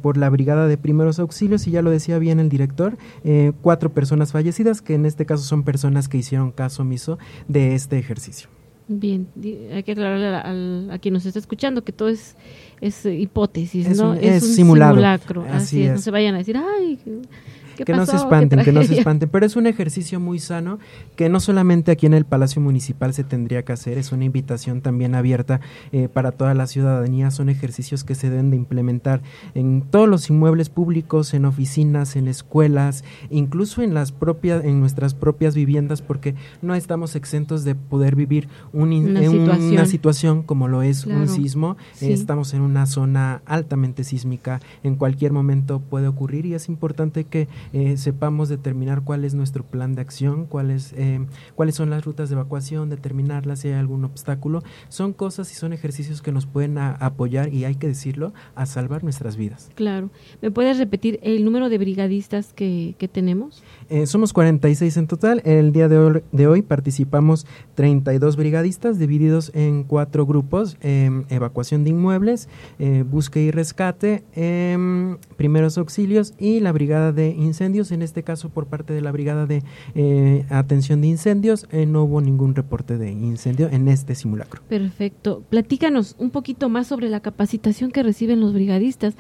por 0.01 0.17
la 0.17 0.29
Brigada 0.29 0.67
de 0.67 0.77
Primeros 0.77 1.19
Auxilios, 1.19 1.67
y 1.67 1.71
ya 1.71 1.81
lo 1.81 1.89
decía 1.89 2.19
bien 2.19 2.39
el 2.39 2.49
director, 2.49 2.97
cuatro 3.61 3.91
personas 3.91 4.31
fallecidas, 4.31 4.81
que 4.81 4.93
en 4.95 5.05
este 5.05 5.25
caso 5.25 5.43
son 5.43 5.63
personas 5.63 6.07
que 6.07 6.17
hicieron 6.17 6.51
caso 6.51 6.81
omiso 6.83 7.17
de 7.47 7.73
este 7.75 7.97
ejercicio. 7.97 8.49
Bien, 8.87 9.27
hay 9.73 9.83
que 9.83 9.93
aclararle 9.93 10.27
a, 10.89 10.93
a 10.95 10.99
quien 10.99 11.13
nos 11.13 11.25
está 11.25 11.39
escuchando 11.39 11.83
que 11.83 11.93
todo 11.93 12.09
es, 12.09 12.35
es 12.81 13.05
hipótesis, 13.05 13.87
Es 13.87 13.97
¿no? 13.97 14.11
un- 14.11 14.17
es 14.17 14.43
simulado. 14.55 14.93
simulacro. 14.95 15.43
Así, 15.43 15.55
Así 15.55 15.83
es. 15.83 15.89
no 15.91 15.95
es. 15.95 16.01
se 16.03 16.11
vayan 16.11 16.35
a 16.35 16.39
decir, 16.39 16.57
ay, 16.57 16.99
¿qué 17.85 17.93
que 17.93 17.97
no 17.97 18.05
se 18.05 18.11
¿Qué 18.13 18.17
espanten, 18.17 18.59
que 18.63 18.71
no 18.71 18.81
se 18.81 18.87
tragedia?". 18.87 18.99
espanten, 19.01 19.29
pero 19.29 19.45
es 19.45 19.55
un 19.55 19.67
ejercicio 19.67 20.19
muy 20.19 20.39
sano 20.39 20.79
que 21.15 21.29
no 21.29 21.39
solamente 21.39 21.91
aquí 21.91 22.05
en 22.05 22.13
el 22.13 22.25
Palacio 22.25 22.61
Municipal 22.61 23.13
se 23.13 23.23
tendría 23.23 23.63
que 23.63 23.73
hacer, 23.73 23.97
es 23.97 24.11
una 24.11 24.25
invitación 24.25 24.81
también 24.81 25.15
abierta 25.15 25.59
eh, 25.91 26.07
para 26.11 26.31
toda 26.31 26.53
la 26.53 26.67
ciudadanía, 26.67 27.31
son 27.31 27.49
ejercicios 27.49 28.03
que 28.03 28.15
se 28.15 28.29
deben 28.29 28.49
de 28.51 28.57
implementar 28.57 29.21
en 29.55 29.81
todos 29.81 30.07
los 30.09 30.29
inmuebles 30.29 30.69
públicos, 30.69 31.33
en 31.33 31.45
oficinas, 31.45 32.15
en 32.15 32.27
escuelas, 32.27 33.03
incluso 33.29 33.81
en 33.81 33.93
las 33.93 34.11
propias, 34.11 34.63
en 34.63 34.79
nuestras 34.79 35.13
propias 35.13 35.55
viviendas, 35.55 36.01
porque 36.01 36.35
no 36.61 36.75
estamos 36.75 37.15
exentos 37.15 37.63
de 37.63 37.75
poder 37.75 38.15
vivir 38.15 38.47
un 38.73 38.91
Una 38.91 39.21
eh, 39.23 39.29
una 39.29 39.55
situación. 39.55 39.87
situación 39.87 40.43
como 40.43 40.67
lo 40.67 40.81
es 40.81 41.05
un 41.05 41.27
sismo, 41.27 41.77
Sí. 41.93 42.07
Eh, 42.07 42.13
estamos 42.13 42.53
en 42.53 42.61
una 42.61 42.85
zona 42.85 43.41
altamente 43.45 44.03
sísmica, 44.03 44.59
en 44.83 44.95
cualquier 44.95 45.31
momento 45.31 45.79
puede 45.79 46.07
ocurrir 46.07 46.45
y 46.45 46.53
es 46.53 46.67
importante 46.69 47.23
que 47.25 47.47
eh, 47.73 47.97
sepamos 47.97 48.49
determinar 48.49 49.03
cuál 49.03 49.25
es 49.25 49.33
nuestro 49.33 49.63
plan 49.63 49.95
de 49.95 50.01
acción, 50.01 50.45
cuáles 50.45 50.93
eh, 50.93 51.25
cuáles 51.55 51.75
son 51.75 51.89
las 51.89 52.05
rutas 52.05 52.29
de 52.29 52.35
evacuación, 52.35 52.89
determinarlas 52.89 53.59
si 53.59 53.69
hay 53.69 53.75
algún 53.75 54.05
obstáculo. 54.05 54.63
Son 54.89 55.13
cosas 55.13 55.51
y 55.51 55.55
son 55.55 55.73
ejercicios 55.73 56.21
que 56.21 56.31
nos 56.31 56.45
pueden 56.45 56.77
apoyar 56.77 57.53
y 57.53 57.65
hay 57.65 57.75
que 57.75 57.87
decirlo, 57.87 58.33
a 58.55 58.65
salvar 58.65 59.03
nuestras 59.03 59.37
vidas. 59.37 59.69
Claro. 59.75 60.09
¿Me 60.41 60.51
puedes 60.51 60.77
repetir 60.77 61.19
el 61.23 61.43
número 61.45 61.69
de 61.69 61.77
brigadistas 61.77 62.53
que, 62.53 62.95
que 62.97 63.07
tenemos? 63.07 63.63
Eh, 63.91 64.07
somos 64.07 64.31
46 64.31 64.95
en 64.95 65.07
total. 65.07 65.41
El 65.43 65.73
día 65.73 65.89
de 65.89 65.97
hoy, 65.97 66.23
de 66.31 66.47
hoy 66.47 66.61
participamos 66.61 67.45
32 67.75 68.37
brigadistas 68.37 68.97
divididos 68.97 69.51
en 69.53 69.83
cuatro 69.83 70.25
grupos. 70.25 70.77
em, 70.81 71.25
evacuación 71.29 71.83
de 71.83 71.89
inmuebles, 71.89 72.47
eh, 72.79 73.03
búsqueda 73.05 73.43
y 73.43 73.51
rescate, 73.51 74.23
em, 74.33 75.17
primeros 75.35 75.77
auxilios 75.77 76.33
y 76.39 76.61
la 76.61 76.71
brigada 76.71 77.11
de 77.11 77.29
incendios. 77.29 77.91
En 77.91 78.01
este 78.01 78.23
caso, 78.23 78.49
por 78.49 78.67
parte 78.67 78.93
de 78.93 79.01
la 79.01 79.11
brigada 79.11 79.45
de 79.45 79.63
eh, 79.95 80.45
atención 80.49 81.01
de 81.01 81.07
incendios, 81.07 81.67
eh, 81.71 81.85
no 81.85 82.03
hubo 82.03 82.21
ningún 82.21 82.55
reporte 82.55 82.97
de 82.97 83.11
incendio 83.11 83.67
en 83.71 83.87
este 83.89 84.15
simulacro. 84.15 84.61
Perfecto. 84.69 85.43
Platícanos 85.49 86.15
un 86.17 86.29
poquito 86.29 86.69
más 86.69 86.87
sobre 86.87 87.09
la 87.09 87.19
capacitación 87.19 87.91
que 87.91 88.03
reciben 88.03 88.39
los 88.39 88.53
brigadistas. 88.53 89.15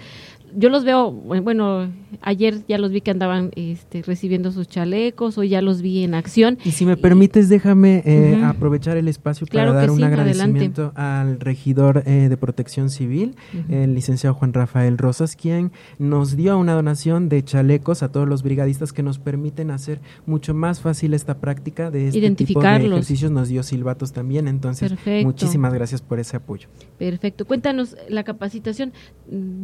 Yo 0.55 0.69
los 0.69 0.83
veo, 0.83 1.11
bueno, 1.11 1.89
ayer 2.21 2.65
ya 2.67 2.77
los 2.77 2.91
vi 2.91 3.01
que 3.01 3.11
andaban 3.11 3.51
este, 3.55 4.01
recibiendo 4.01 4.51
sus 4.51 4.60
chalecos, 4.67 5.37
hoy 5.37 5.49
ya 5.49 5.61
los 5.61 5.81
vi 5.81 6.03
en 6.03 6.13
acción. 6.13 6.57
Y 6.63 6.71
si 6.71 6.85
me 6.85 6.97
permites, 6.97 7.49
déjame 7.49 8.03
eh, 8.05 8.41
aprovechar 8.43 8.97
el 8.97 9.07
espacio 9.07 9.47
para 9.47 9.63
Claro 9.63 9.73
dar 9.73 9.91
un 9.91 9.97
sí, 9.97 10.03
agradecimiento 10.03 10.91
al 10.95 11.39
regidor 11.39 12.03
eh, 12.05 12.27
de 12.29 12.37
Protección 12.37 12.89
Civil, 12.89 13.35
el 13.69 13.93
licenciado 13.93 14.33
Juan 14.35 14.53
Rafael 14.53 14.97
Rosas, 14.97 15.35
quien 15.35 15.71
nos 15.99 16.35
dio 16.35 16.57
una 16.57 16.73
donación 16.73 17.29
de 17.29 17.43
chalecos 17.43 18.03
a 18.03 18.11
todos 18.11 18.27
los 18.27 18.43
brigadistas 18.43 18.93
que 18.93 19.03
nos 19.03 19.19
permiten 19.19 19.71
hacer 19.71 19.99
mucho 20.25 20.53
más 20.53 20.81
fácil 20.81 21.13
esta 21.13 21.37
práctica 21.39 21.91
de 21.91 22.07
este 22.07 22.11
tipo 22.11 22.21
de 22.21 22.27
Identificarlos. 22.27 22.91
ejercicios. 22.91 23.31
Nos 23.31 23.49
dio 23.49 23.63
silbatos 23.63 24.11
también, 24.13 24.47
entonces 24.47 24.89
Perfecto. 24.89 25.25
muchísimas 25.27 25.73
gracias 25.73 26.01
por 26.01 26.19
ese 26.19 26.37
apoyo. 26.37 26.67
Perfecto. 26.97 27.45
Cuéntanos 27.45 27.95
la 28.09 28.23
capacitación. 28.23 28.93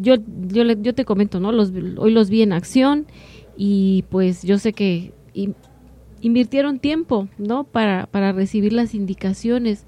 Yo, 0.01 0.15
yo, 0.47 0.63
yo 0.63 0.93
te 0.93 1.05
comento, 1.05 1.39
¿no? 1.39 1.51
Los, 1.51 1.71
hoy 1.97 2.11
los 2.11 2.29
vi 2.29 2.41
en 2.41 2.53
acción 2.53 3.05
y 3.57 4.03
pues 4.09 4.43
yo 4.43 4.59
sé 4.59 4.71
que 4.73 5.13
in- 5.33 5.55
invirtieron 6.21 6.79
tiempo, 6.79 7.27
¿no? 7.37 7.63
Para, 7.65 8.05
para 8.07 8.31
recibir 8.31 8.71
las 8.73 8.93
indicaciones. 8.93 9.85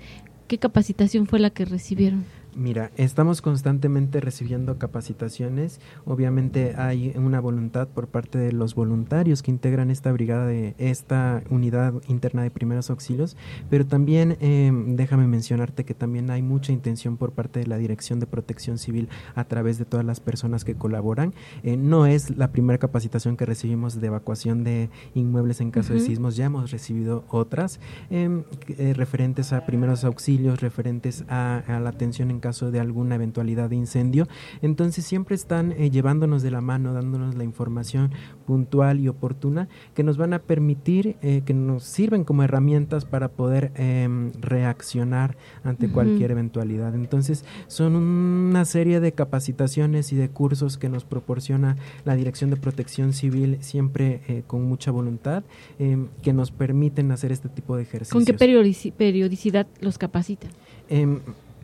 ¿Qué 0.47 0.57
capacitación 0.57 1.27
fue 1.27 1.39
la 1.39 1.51
que 1.51 1.65
recibieron? 1.65 2.25
Mira, 2.59 2.91
estamos 2.97 3.41
constantemente 3.41 4.19
recibiendo 4.19 4.77
capacitaciones. 4.77 5.79
Obviamente 6.03 6.75
hay 6.75 7.13
una 7.15 7.39
voluntad 7.39 7.87
por 7.87 8.09
parte 8.09 8.37
de 8.37 8.51
los 8.51 8.75
voluntarios 8.75 9.41
que 9.41 9.49
integran 9.49 9.89
esta 9.89 10.11
brigada 10.11 10.45
de 10.45 10.75
esta 10.77 11.41
unidad 11.49 11.93
interna 12.09 12.43
de 12.43 12.51
primeros 12.51 12.89
auxilios, 12.89 13.37
pero 13.69 13.85
también 13.85 14.35
eh, 14.41 14.73
déjame 14.87 15.25
mencionarte 15.25 15.85
que 15.85 15.93
también 15.93 16.29
hay 16.31 16.41
mucha 16.41 16.73
intención 16.73 17.15
por 17.15 17.31
parte 17.31 17.61
de 17.61 17.67
la 17.67 17.77
Dirección 17.77 18.19
de 18.19 18.27
Protección 18.27 18.77
Civil 18.77 19.07
a 19.35 19.45
través 19.45 19.77
de 19.77 19.85
todas 19.85 20.05
las 20.05 20.19
personas 20.19 20.65
que 20.65 20.75
colaboran. 20.75 21.33
Eh, 21.63 21.77
no 21.77 22.07
es 22.07 22.35
la 22.35 22.51
primera 22.51 22.77
capacitación 22.77 23.37
que 23.37 23.45
recibimos 23.45 24.01
de 24.01 24.07
evacuación 24.07 24.65
de 24.65 24.89
inmuebles 25.13 25.61
en 25.61 25.71
caso 25.71 25.93
de 25.93 26.01
sismos, 26.01 26.35
ya 26.35 26.47
hemos 26.47 26.71
recibido 26.71 27.23
otras 27.29 27.79
em, 28.09 28.43
eh, 28.67 28.93
referentes 28.93 29.53
a 29.53 29.65
primeros 29.65 30.03
auxilios, 30.03 30.59
referentes 30.59 31.23
a, 31.29 31.63
a 31.65 31.79
la 31.79 31.91
atención 31.91 32.31
en 32.31 32.41
caso 32.41 32.48
de 32.51 32.79
alguna 32.79 33.15
eventualidad 33.15 33.69
de 33.69 33.75
incendio. 33.75 34.27
Entonces 34.61 35.05
siempre 35.05 35.35
están 35.35 35.71
eh, 35.73 35.89
llevándonos 35.89 36.41
de 36.41 36.51
la 36.51 36.61
mano, 36.61 36.93
dándonos 36.93 37.35
la 37.35 37.43
información 37.43 38.11
puntual 38.45 38.99
y 38.99 39.07
oportuna 39.07 39.67
que 39.93 40.03
nos 40.03 40.17
van 40.17 40.33
a 40.33 40.39
permitir, 40.39 41.15
eh, 41.21 41.41
que 41.45 41.53
nos 41.53 41.83
sirven 41.83 42.23
como 42.23 42.43
herramientas 42.43 43.05
para 43.05 43.29
poder 43.29 43.71
em, 43.75 44.31
reaccionar 44.41 45.37
ante 45.63 45.89
cualquier 45.89 46.31
eventualidad. 46.31 46.95
Entonces 46.95 47.45
son 47.67 47.95
una 47.95 48.65
serie 48.65 48.99
de 48.99 49.11
capacitaciones 49.11 50.11
y 50.11 50.15
de 50.15 50.29
cursos 50.29 50.77
que 50.77 50.89
nos 50.89 51.03
proporciona 51.05 51.77
la 52.05 52.15
Dirección 52.15 52.49
de 52.49 52.57
Protección 52.57 53.13
Civil 53.13 53.57
siempre 53.61 54.21
eh, 54.27 54.43
con 54.47 54.63
mucha 54.63 54.91
voluntad 54.91 55.43
em, 55.77 56.07
que 56.21 56.33
nos 56.33 56.51
permiten 56.51 57.11
hacer 57.11 57.31
este 57.31 57.49
tipo 57.49 57.75
de 57.75 57.83
ejercicios. 57.83 58.13
¿Con 58.13 58.25
qué 58.25 58.35
periodici- 58.37 58.91
periodicidad 58.91 59.67
los 59.81 59.97
capacitan? 59.97 60.49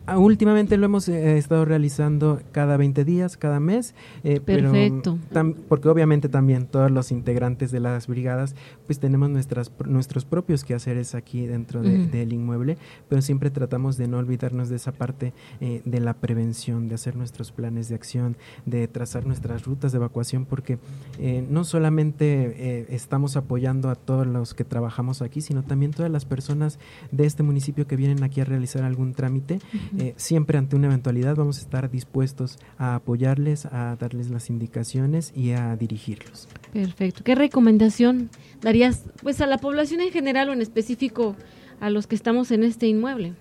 Ah, 0.08 0.18
últimamente 0.18 0.76
lo 0.76 0.86
hemos 0.86 1.08
eh, 1.08 1.36
estado 1.36 1.64
realizando 1.64 2.40
cada 2.52 2.76
20 2.76 3.04
días, 3.04 3.36
cada 3.36 3.58
mes. 3.58 3.92
eh, 4.22 4.40
pero 4.44 4.70
Perfecto. 4.70 5.18
tam- 5.32 5.54
porque 5.68 5.88
obviamente 5.88 6.28
también 6.28 6.66
todos 6.66 6.90
los 6.92 7.10
integrantes 7.10 7.72
de 7.72 7.80
las 7.80 8.06
brigadas, 8.06 8.54
pues 8.86 9.00
tenemos 9.00 9.30
nuestras, 9.30 9.72
nuestros 9.84 10.24
propios 10.24 10.62
quehaceres 10.62 11.14
aquí 11.16 11.46
dentro 11.46 11.82
de- 11.82 12.06
del 12.06 12.32
inmueble, 12.32 12.78
pero 13.08 13.20
siempre 13.20 13.50
tratamos 13.50 13.96
de 13.96 14.06
no 14.06 14.18
olvidarnos 14.18 14.68
de 14.68 14.76
esa 14.76 14.92
parte 14.92 15.32
eh, 15.60 15.82
de 15.84 15.98
la 16.00 16.14
prevención, 16.14 16.88
de 16.88 16.94
hacer 16.94 17.16
nuestros 17.16 17.50
planes 17.50 17.88
de 17.88 17.96
acción, 17.96 18.36
de 18.64 18.86
trazar 18.86 19.26
nuestras 19.26 19.64
rutas 19.64 19.90
de 19.90 19.96
evacuación, 19.98 20.44
porque 20.44 20.78
eh, 21.18 21.44
no 21.50 21.64
solamente 21.64 22.54
eh, 22.80 22.86
estamos 22.90 23.36
apoyando 23.36 23.90
a 23.90 23.96
todos 23.96 24.26
los 24.26 24.54
que 24.54 24.62
trabajamos 24.64 25.20
aquí, 25.20 25.40
sino 25.40 25.64
también 25.64 25.90
todas 25.90 26.12
las 26.12 26.24
personas 26.24 26.78
de 27.10 27.26
este 27.26 27.42
municipio 27.42 27.88
que 27.88 27.96
vienen 27.96 28.22
aquí 28.22 28.40
a 28.40 28.44
realizar 28.44 28.84
algún 28.84 29.12
trámite. 29.12 29.58
Eh, 29.98 30.14
siempre 30.16 30.58
ante 30.58 30.76
una 30.76 30.86
eventualidad 30.86 31.36
vamos 31.36 31.58
a 31.58 31.60
estar 31.60 31.90
dispuestos 31.90 32.58
a 32.78 32.96
apoyarles, 32.96 33.66
a 33.66 33.96
darles 33.96 34.30
las 34.30 34.50
indicaciones 34.50 35.32
y 35.34 35.52
a 35.52 35.76
dirigirlos. 35.76 36.48
Perfecto. 36.72 37.22
¿Qué 37.24 37.34
recomendación 37.34 38.30
darías 38.60 39.04
pues 39.22 39.40
a 39.40 39.46
la 39.46 39.58
población 39.58 40.00
en 40.00 40.10
general 40.10 40.48
o 40.48 40.52
en 40.52 40.62
específico 40.62 41.36
a 41.80 41.90
los 41.90 42.06
que 42.06 42.14
estamos 42.14 42.50
en 42.50 42.64
este 42.64 42.86
inmueble? 42.86 43.34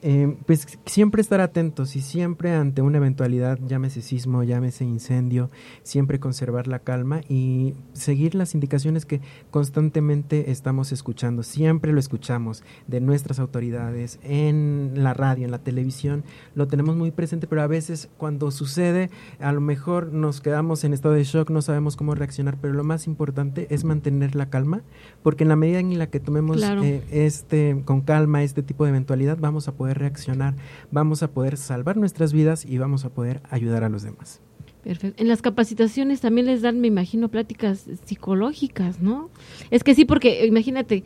Eh, 0.00 0.36
pues 0.46 0.78
siempre 0.86 1.20
estar 1.20 1.40
atentos 1.40 1.96
y 1.96 2.00
siempre 2.02 2.52
ante 2.52 2.82
una 2.82 2.98
eventualidad, 2.98 3.58
llámese 3.66 4.00
sismo, 4.00 4.44
llámese 4.44 4.84
incendio, 4.84 5.50
siempre 5.82 6.20
conservar 6.20 6.68
la 6.68 6.78
calma 6.78 7.22
y 7.28 7.74
seguir 7.94 8.36
las 8.36 8.54
indicaciones 8.54 9.04
que 9.04 9.20
constantemente 9.50 10.52
estamos 10.52 10.92
escuchando. 10.92 11.42
Siempre 11.42 11.92
lo 11.92 11.98
escuchamos 11.98 12.62
de 12.86 13.00
nuestras 13.00 13.40
autoridades 13.40 14.20
en 14.22 14.92
la 14.94 15.14
radio, 15.14 15.46
en 15.46 15.50
la 15.50 15.58
televisión, 15.58 16.22
lo 16.54 16.68
tenemos 16.68 16.94
muy 16.94 17.10
presente, 17.10 17.48
pero 17.48 17.62
a 17.62 17.66
veces 17.66 18.08
cuando 18.18 18.52
sucede, 18.52 19.10
a 19.40 19.52
lo 19.52 19.60
mejor 19.60 20.12
nos 20.12 20.40
quedamos 20.40 20.84
en 20.84 20.92
estado 20.92 21.14
de 21.14 21.24
shock, 21.24 21.50
no 21.50 21.60
sabemos 21.60 21.96
cómo 21.96 22.14
reaccionar, 22.14 22.56
pero 22.60 22.72
lo 22.72 22.84
más 22.84 23.08
importante 23.08 23.66
es 23.70 23.82
mantener 23.82 24.36
la 24.36 24.48
calma, 24.48 24.82
porque 25.24 25.42
en 25.42 25.48
la 25.48 25.56
medida 25.56 25.80
en 25.80 25.98
la 25.98 26.06
que 26.08 26.20
tomemos 26.20 26.58
Claro. 26.58 26.84
eh, 26.84 27.02
este 27.10 27.82
con 27.84 28.00
calma 28.02 28.44
este 28.44 28.62
tipo 28.62 28.84
de 28.84 28.90
eventualidad, 28.90 29.38
vamos 29.40 29.66
a 29.66 29.72
poder 29.72 29.87
reaccionar, 29.94 30.54
vamos 30.90 31.22
a 31.22 31.30
poder 31.30 31.56
salvar 31.56 31.96
nuestras 31.96 32.32
vidas 32.32 32.64
y 32.64 32.78
vamos 32.78 33.04
a 33.04 33.10
poder 33.10 33.40
ayudar 33.50 33.84
a 33.84 33.88
los 33.88 34.02
demás. 34.02 34.40
Perfecto. 34.82 35.20
En 35.20 35.28
las 35.28 35.42
capacitaciones 35.42 36.20
también 36.20 36.46
les 36.46 36.62
dan, 36.62 36.80
me 36.80 36.86
imagino, 36.86 37.28
pláticas 37.28 37.86
psicológicas, 38.04 39.00
¿no? 39.00 39.28
Es 39.70 39.84
que 39.84 39.94
sí, 39.94 40.04
porque 40.04 40.46
imagínate, 40.46 41.04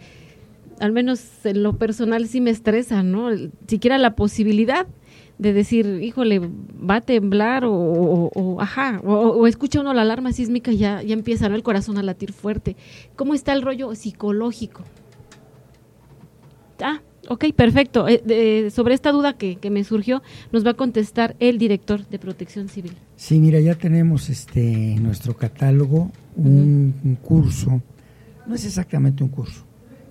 al 0.78 0.92
menos 0.92 1.44
en 1.44 1.62
lo 1.62 1.78
personal 1.78 2.28
sí 2.28 2.40
me 2.40 2.50
estresa, 2.50 3.02
¿no? 3.02 3.28
Siquiera 3.66 3.98
la 3.98 4.14
posibilidad 4.14 4.86
de 5.38 5.52
decir, 5.52 5.98
híjole, 6.02 6.38
va 6.38 6.96
a 6.96 7.00
temblar 7.00 7.64
o, 7.66 8.60
ajá, 8.60 9.00
o, 9.02 9.12
o 9.12 9.46
escucha 9.46 9.80
uno 9.80 9.92
la 9.92 10.02
alarma 10.02 10.32
sísmica 10.32 10.70
y 10.70 10.76
ya, 10.76 11.02
ya 11.02 11.14
empieza 11.14 11.48
¿no? 11.48 11.56
el 11.56 11.62
corazón 11.62 11.98
a 11.98 12.02
latir 12.02 12.32
fuerte. 12.32 12.76
¿Cómo 13.16 13.34
está 13.34 13.52
el 13.52 13.62
rollo 13.62 13.94
psicológico? 13.94 14.84
Ah, 16.80 17.00
ok, 17.28 17.46
perfecto. 17.54 18.08
Eh, 18.08 18.22
de- 18.24 18.70
sobre 18.70 18.94
esta 18.94 19.12
duda 19.12 19.34
que, 19.34 19.56
que 19.56 19.70
me 19.70 19.84
surgió, 19.84 20.22
nos 20.52 20.64
va 20.66 20.70
a 20.70 20.74
contestar 20.74 21.36
el 21.38 21.58
director 21.58 22.06
de 22.08 22.18
Protección 22.18 22.68
Civil. 22.68 22.92
Sí, 23.16 23.38
mira, 23.38 23.60
ya 23.60 23.74
tenemos 23.76 24.28
este 24.28 24.94
en 24.94 25.02
nuestro 25.02 25.36
catálogo 25.36 26.10
un, 26.36 26.94
un 27.04 27.14
curso, 27.16 27.82
no 28.46 28.54
es 28.54 28.64
exactamente 28.64 29.22
un 29.22 29.28
curso, 29.30 29.64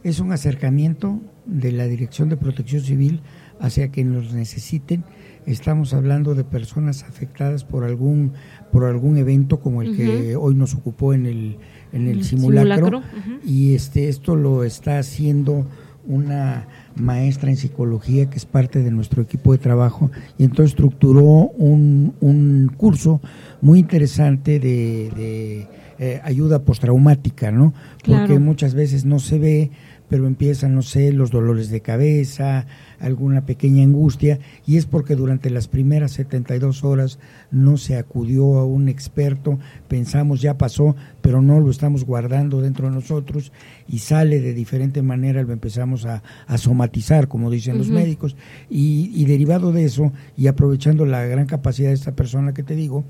es 0.03 0.19
un 0.19 0.31
acercamiento 0.31 1.19
de 1.45 1.71
la 1.71 1.85
Dirección 1.87 2.29
de 2.29 2.37
Protección 2.37 2.81
Civil 2.81 3.21
hacia 3.59 3.89
quienes 3.89 4.23
los 4.25 4.33
necesiten. 4.33 5.03
Estamos 5.45 5.93
hablando 5.95 6.35
de 6.35 6.43
personas 6.43 7.03
afectadas 7.03 7.63
por 7.63 7.83
algún 7.83 8.33
por 8.71 8.85
algún 8.85 9.17
evento 9.17 9.59
como 9.59 9.81
el 9.81 9.95
que 9.97 10.35
hoy 10.35 10.53
nos 10.53 10.75
ocupó 10.75 11.13
en 11.15 11.25
el 11.25 11.57
en 11.93 12.07
el 12.07 12.23
simulacro, 12.23 13.01
y 13.45 13.73
este 13.73 14.07
esto 14.07 14.35
lo 14.35 14.63
está 14.63 14.99
haciendo 14.99 15.65
una 16.05 16.67
maestra 16.96 17.50
en 17.50 17.58
psicología 17.58 18.29
que 18.29 18.38
es 18.38 18.46
parte 18.46 18.84
de 18.84 18.91
nuestro 18.91 19.22
equipo 19.22 19.51
de 19.51 19.58
trabajo 19.58 20.12
y 20.38 20.43
entonces 20.43 20.72
estructuró 20.72 21.22
un, 21.22 22.13
un 22.22 22.72
curso 22.75 23.22
muy 23.62 23.79
interesante 23.79 24.60
de, 24.60 25.12
de, 25.15 25.67
eh, 26.03 26.20
ayuda 26.24 26.63
postraumática, 26.63 27.51
¿no? 27.51 27.75
Porque 28.03 28.39
muchas 28.39 28.74
veces 28.74 29.05
no 29.05 29.20
se 29.20 29.38
ve, 29.38 29.70
pero 30.10 30.25
empiezan, 30.25 30.74
no 30.74 30.81
sé, 30.81 31.13
los 31.13 31.29
dolores 31.29 31.70
de 31.70 31.81
cabeza, 31.81 32.65
alguna 33.00 33.46
pequeña 33.46 33.84
angustia, 33.84 34.39
y 34.65 34.77
es 34.77 34.88
porque 34.88 35.15
durante 35.15 35.51
las 35.51 35.67
primeras 35.67 36.13
72 36.13 36.84
horas 36.84 37.20
no 37.51 37.77
se 37.77 37.98
acudió 37.98 38.58
a 38.58 38.65
un 38.65 38.89
experto, 38.89 39.60
pensamos 39.88 40.41
ya 40.41 40.58
pasó, 40.58 40.96
pero 41.22 41.43
no 41.43 41.60
lo 41.60 41.70
estamos 41.70 42.03
guardando 42.03 42.62
dentro 42.62 42.89
de 42.89 42.96
nosotros 42.96 43.51
y 43.88 44.00
sale 44.00 44.41
de 44.41 44.55
diferente 44.55 45.03
manera, 45.03 45.43
lo 45.43 45.53
empezamos 45.53 46.08
a, 46.08 46.24
a 46.48 46.58
somatizar, 46.58 47.27
como 47.27 47.51
dicen 47.51 47.77
los 47.77 47.89
médicos, 47.89 48.36
y, 48.72 49.12
y 49.13 49.25
derivado 49.25 49.72
de 49.72 49.84
eso, 49.84 50.12
y 50.36 50.48
aprovechando 50.48 51.05
la 51.05 51.24
gran 51.27 51.46
capacidad 51.46 51.89
de 51.89 51.93
esta 51.93 52.15
persona 52.15 52.55
que 52.55 52.63
te 52.63 52.75
digo, 52.75 53.05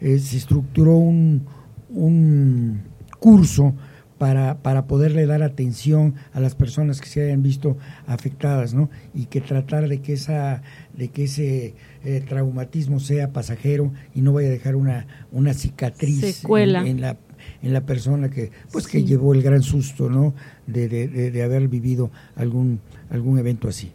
eh, 0.00 0.18
se 0.18 0.36
estructuró 0.36 0.96
un, 0.96 1.46
un 1.94 2.82
curso 3.18 3.74
para, 4.18 4.58
para 4.58 4.86
poderle 4.86 5.26
dar 5.26 5.42
atención 5.42 6.14
a 6.32 6.38
las 6.38 6.54
personas 6.54 7.00
que 7.00 7.08
se 7.08 7.22
hayan 7.24 7.42
visto 7.42 7.76
afectadas, 8.06 8.72
¿no? 8.72 8.88
Y 9.14 9.26
que 9.26 9.40
tratar 9.40 9.88
de 9.88 10.00
que 10.00 10.12
esa, 10.12 10.62
de 10.96 11.08
que 11.08 11.24
ese 11.24 11.74
eh, 12.04 12.24
traumatismo 12.28 13.00
sea 13.00 13.32
pasajero 13.32 13.92
y 14.14 14.20
no 14.20 14.32
vaya 14.32 14.48
a 14.48 14.52
dejar 14.52 14.76
una, 14.76 15.06
una 15.32 15.54
cicatriz. 15.54 16.44
En, 16.44 16.76
en 16.86 17.00
la 17.00 17.16
en 17.60 17.72
la 17.72 17.80
persona 17.80 18.30
que 18.30 18.52
pues 18.70 18.86
que 18.86 19.02
llevó 19.02 19.34
el 19.34 19.42
gran 19.42 19.62
susto, 19.62 20.08
¿no? 20.08 20.34
De, 20.68 20.88
de, 20.88 21.08
de, 21.08 21.32
de 21.32 21.42
haber 21.42 21.66
vivido 21.66 22.12
algún 22.36 22.78
algún 23.10 23.38
evento 23.40 23.68
así. 23.68 23.90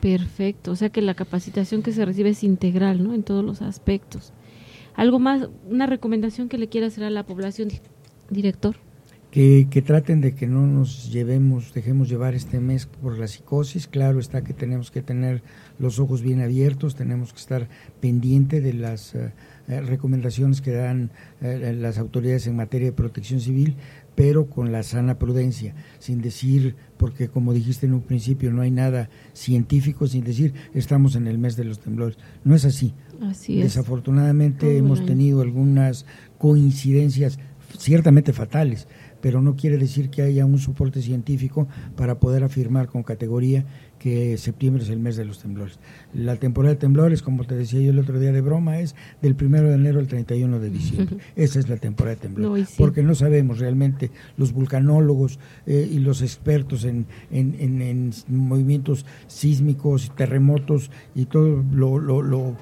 Perfecto, 0.00 0.72
o 0.72 0.76
sea 0.76 0.88
que 0.88 1.02
la 1.02 1.12
capacitación 1.14 1.82
que 1.82 1.92
se 1.92 2.04
recibe 2.06 2.30
es 2.30 2.42
integral, 2.42 3.04
¿no? 3.04 3.12
En 3.12 3.22
todos 3.22 3.44
los 3.44 3.60
aspectos. 3.60 4.32
¿Algo 4.96 5.18
más, 5.18 5.48
una 5.68 5.86
recomendación 5.86 6.48
que 6.48 6.58
le 6.58 6.68
quiera 6.68 6.86
hacer 6.88 7.04
a 7.04 7.10
la 7.10 7.24
población, 7.24 7.68
di- 7.68 7.80
director? 8.30 8.76
que, 9.30 9.66
que 9.70 9.82
traten 9.82 10.22
de 10.22 10.34
que 10.34 10.46
no 10.46 10.66
nos 10.66 11.12
llevemos, 11.12 11.74
dejemos 11.74 12.08
llevar 12.08 12.34
este 12.34 12.58
mes 12.58 12.86
por 12.86 13.18
la 13.18 13.28
psicosis. 13.28 13.86
Claro 13.86 14.18
está 14.18 14.42
que 14.42 14.54
tenemos 14.54 14.90
que 14.90 15.02
tener 15.02 15.42
los 15.78 15.98
ojos 15.98 16.22
bien 16.22 16.40
abiertos, 16.40 16.94
tenemos 16.94 17.34
que 17.34 17.40
estar 17.40 17.68
pendiente 18.00 18.62
de 18.62 18.72
las 18.72 19.14
eh, 19.14 19.32
eh, 19.68 19.82
recomendaciones 19.82 20.62
que 20.62 20.72
dan 20.72 21.10
eh, 21.42 21.76
las 21.78 21.98
autoridades 21.98 22.46
en 22.46 22.56
materia 22.56 22.86
de 22.86 22.92
protección 22.92 23.40
civil, 23.40 23.76
pero 24.16 24.48
con 24.48 24.72
la 24.72 24.82
sana 24.82 25.18
prudencia, 25.18 25.74
sin 26.00 26.22
decir, 26.22 26.74
porque 26.96 27.28
como 27.28 27.52
dijiste 27.52 27.86
en 27.86 27.94
un 27.94 28.00
principio, 28.00 28.50
no 28.50 28.62
hay 28.62 28.70
nada 28.70 29.10
científico, 29.34 30.08
sin 30.08 30.24
decir, 30.24 30.54
estamos 30.74 31.14
en 31.14 31.28
el 31.28 31.38
mes 31.38 31.54
de 31.54 31.64
los 31.64 31.78
temblores. 31.78 32.18
No 32.42 32.54
es 32.56 32.64
así. 32.64 32.94
Así 33.20 33.58
es. 33.58 33.74
Desafortunadamente 33.74 34.78
hemos 34.78 35.04
tenido 35.04 35.42
algunas 35.42 36.06
coincidencias 36.38 37.38
ciertamente 37.78 38.32
fatales, 38.32 38.88
pero 39.20 39.42
no 39.42 39.54
quiere 39.54 39.76
decir 39.76 40.08
que 40.08 40.22
haya 40.22 40.46
un 40.46 40.58
soporte 40.58 41.02
científico 41.02 41.68
para 41.94 42.18
poder 42.18 42.42
afirmar 42.42 42.88
con 42.88 43.02
categoría 43.02 43.66
que 43.98 44.36
septiembre 44.38 44.82
es 44.82 44.90
el 44.90 44.98
mes 45.00 45.16
de 45.16 45.24
los 45.24 45.40
temblores. 45.40 45.78
La 46.14 46.36
temporada 46.36 46.74
de 46.74 46.80
temblores, 46.80 47.22
como 47.22 47.44
te 47.44 47.54
decía 47.56 47.80
yo 47.80 47.90
el 47.90 47.98
otro 47.98 48.18
día 48.20 48.32
de 48.32 48.40
broma, 48.40 48.78
es 48.78 48.94
del 49.22 49.34
primero 49.34 49.68
de 49.68 49.74
enero 49.74 49.98
al 50.00 50.06
31 50.06 50.58
de 50.60 50.70
diciembre. 50.70 51.16
Esa 51.34 51.58
es 51.58 51.68
la 51.68 51.76
temporada 51.76 52.14
de 52.16 52.20
temblores. 52.22 52.50
No, 52.50 52.56
y 52.58 52.64
sí. 52.64 52.74
Porque 52.78 53.02
no 53.02 53.14
sabemos 53.14 53.58
realmente 53.58 54.10
los 54.36 54.52
vulcanólogos 54.52 55.38
eh, 55.66 55.88
y 55.90 55.98
los 55.98 56.22
expertos 56.22 56.84
en, 56.84 57.06
en, 57.30 57.56
en- 57.58 57.82
en 57.82 58.10
movimientos 58.28 59.06
sísmicos 59.26 60.06
y 60.06 60.10
terremotos 60.10 60.90
y 61.14 61.26
todo 61.26 61.64
lo, 61.72 61.98
lo- 61.98 62.22
lo 62.22 62.56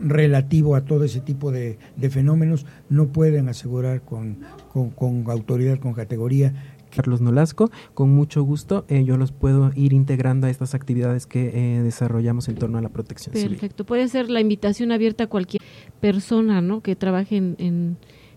relativo 0.00 0.74
a 0.74 0.80
todo 0.84 1.04
ese 1.04 1.20
tipo 1.20 1.52
de, 1.52 1.78
de 1.96 2.10
fenómenos 2.10 2.66
no 2.88 3.08
pueden 3.12 3.48
asegurar 3.48 4.00
con, 4.02 4.38
con, 4.72 4.90
con 4.90 5.24
autoridad, 5.30 5.78
con 5.78 5.92
categoría 5.94 6.71
Carlos 6.94 7.20
Nolasco, 7.20 7.70
con 7.94 8.10
mucho 8.10 8.42
gusto 8.42 8.84
eh, 8.88 9.04
yo 9.04 9.16
los 9.16 9.32
puedo 9.32 9.70
ir 9.74 9.92
integrando 9.92 10.46
a 10.46 10.50
estas 10.50 10.74
actividades 10.74 11.26
que 11.26 11.50
eh, 11.54 11.82
desarrollamos 11.82 12.48
en 12.48 12.56
torno 12.56 12.78
a 12.78 12.80
la 12.80 12.88
protección 12.88 13.34
civil. 13.34 13.50
Perfecto. 13.50 13.84
Puede 13.84 14.08
ser 14.08 14.30
la 14.30 14.40
invitación 14.40 14.92
abierta 14.92 15.24
a 15.24 15.26
cualquier 15.26 15.62
persona, 16.00 16.60
¿no? 16.60 16.82
Que 16.82 16.96
trabaje 16.96 17.36
en, 17.36 17.56
en, 17.58 17.96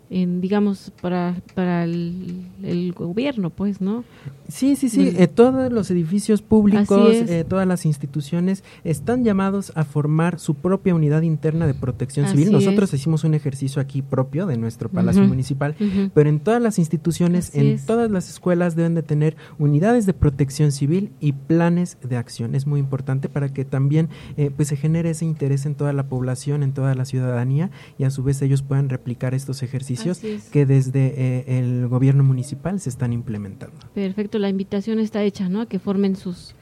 en, 0.10 0.40
digamos, 0.42 0.92
para, 1.02 1.36
para 1.56 1.84
el, 1.84 2.42
el 2.64 2.94
gobierno, 2.94 3.50
pues, 3.50 3.82
¿no? 3.82 4.04
Sí, 4.48 4.76
sí, 4.76 4.90
sí. 4.90 5.00
Muy- 5.00 5.16
eh, 5.18 5.28
todos 5.28 5.72
los 5.72 5.90
edificios 5.90 6.42
públicos, 6.44 7.16
eh, 7.16 7.44
todas 7.48 7.68
las 7.68 7.86
instituciones 7.86 8.64
están 8.84 9.24
llamados 9.24 9.72
a 9.76 9.84
formar 9.84 10.40
su 10.40 10.54
propia 10.54 10.94
unidad 10.94 11.24
interna 11.24 11.66
de 11.66 11.74
protección 11.74 12.26
Así 12.28 12.38
civil. 12.38 12.52
Nosotros 12.52 12.94
es. 12.94 13.00
hicimos 13.02 13.24
un 13.24 13.34
ejercicio 13.34 13.82
aquí 13.82 14.02
propio 14.04 14.46
de 14.46 14.58
nuestro 14.58 14.90
Palacio. 14.90 15.24
Municipal, 15.24 15.76
pero 16.14 16.30
en 16.30 16.40
todas 16.40 16.62
las 16.62 16.78
instituciones, 16.78 17.50
Así 17.50 17.60
en 17.60 17.68
es. 17.76 17.86
todas 17.86 18.12
las 18.12 18.30
escuelas 18.30 18.76
deben 18.76 18.94
de 18.94 19.02
tener 19.02 19.36
unidades 19.58 20.06
de 20.06 20.14
protección 20.14 20.72
civil 20.72 21.12
y 21.20 21.32
planes 21.32 21.98
de 22.08 22.18
acción. 22.18 22.54
Es 22.54 22.68
muy 22.68 22.80
importante 22.80 23.28
para 23.30 23.52
que 23.52 23.66
también 23.66 24.10
eh, 24.38 24.52
pues 24.56 24.68
se 24.68 24.76
genere 24.78 25.10
ese 25.10 25.26
interés 25.26 25.66
en 25.66 25.74
toda 25.76 25.94
la 25.94 26.08
población, 26.08 26.62
en 26.64 26.74
toda 26.74 26.94
la 26.96 27.06
ciudadanía 27.06 27.72
y 27.98 28.04
a 28.04 28.12
su 28.12 28.24
vez 28.24 28.42
ellos 28.42 28.62
puedan 28.62 28.90
replicar 28.90 29.34
estos 29.34 29.64
ejercicios 29.64 29.95
Es. 30.04 30.50
que 30.50 30.66
desde 30.66 31.14
eh, 31.16 31.60
el 31.60 31.88
gobierno 31.88 32.24
municipal 32.24 32.80
se 32.80 32.90
están 32.90 33.14
implementando. 33.14 33.76
Perfecto. 33.94 34.40
La 34.40 34.50
invitación 34.50 35.00
está 35.00 35.24
hecha, 35.24 35.50
¿no? 35.50 35.62
A 35.62 35.66
que 35.68 35.80
formen 35.80 36.16
sus, 36.16 36.54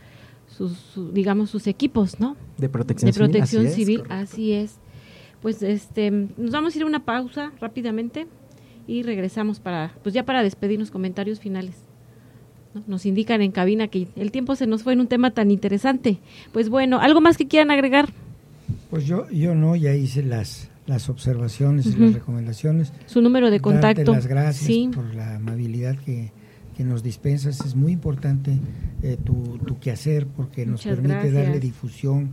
sus, 0.47 0.73
su- 0.77 1.11
digamos, 1.11 1.49
sus 1.49 1.67
equipos, 1.67 2.19
¿no? 2.19 2.35
De 2.57 2.69
protección 2.69 3.07
de 3.09 3.13
civil. 3.13 3.29
protección 3.31 3.65
así 3.67 3.69
es, 3.71 3.75
civil, 3.75 4.03
así 4.09 4.51
es. 4.53 4.75
Pues 5.41 5.61
este, 5.63 6.09
nos 6.11 6.51
vamos 6.51 6.73
a 6.73 6.77
ir 6.77 6.83
a 6.83 6.87
una 6.87 7.03
pausa 7.03 7.51
rápidamente 7.59 8.27
y 8.87 9.03
regresamos 9.03 9.59
para, 9.59 9.93
pues 10.03 10.13
ya 10.15 10.23
para 10.25 10.43
despedirnos 10.43 10.89
comentarios 10.91 11.39
finales. 11.39 11.75
¿no? 12.73 12.83
Nos 12.87 13.05
indican 13.05 13.41
en 13.41 13.51
cabina 13.51 13.87
que 13.87 14.07
el 14.15 14.31
tiempo 14.31 14.55
se 14.55 14.67
nos 14.67 14.83
fue 14.83 14.93
en 14.93 15.01
un 15.01 15.07
tema 15.07 15.31
tan 15.31 15.51
interesante. 15.51 16.19
Pues 16.53 16.69
bueno, 16.69 16.99
¿algo 16.99 17.19
más 17.21 17.35
que 17.37 17.47
quieran 17.47 17.71
agregar? 17.71 18.13
Pues 18.89 19.05
yo, 19.05 19.29
yo 19.31 19.53
no, 19.55 19.75
ya 19.75 19.93
hice 19.93 20.23
las, 20.23 20.69
las 20.85 21.09
observaciones 21.09 21.85
y 21.85 21.95
las 21.95 22.13
recomendaciones. 22.13 22.91
Su 23.05 23.21
número 23.21 23.47
de 23.47 23.59
Darte 23.59 23.61
contacto. 23.63 24.11
las 24.13 24.27
gracias 24.27 24.65
Sí, 24.67 24.89
por 24.93 25.13
la 25.15 25.35
amabilidad 25.35 25.95
que, 25.97 26.31
que 26.75 26.83
nos 26.83 27.03
dispensas. 27.03 27.61
Es 27.65 27.75
muy 27.75 27.91
importante 27.93 28.59
eh, 29.01 29.17
tu, 29.23 29.59
tu 29.65 29.79
quehacer 29.79 30.27
porque 30.27 30.65
nos 30.65 30.83
permite 30.83 31.31
darle 31.31 31.59
difusión 31.59 32.31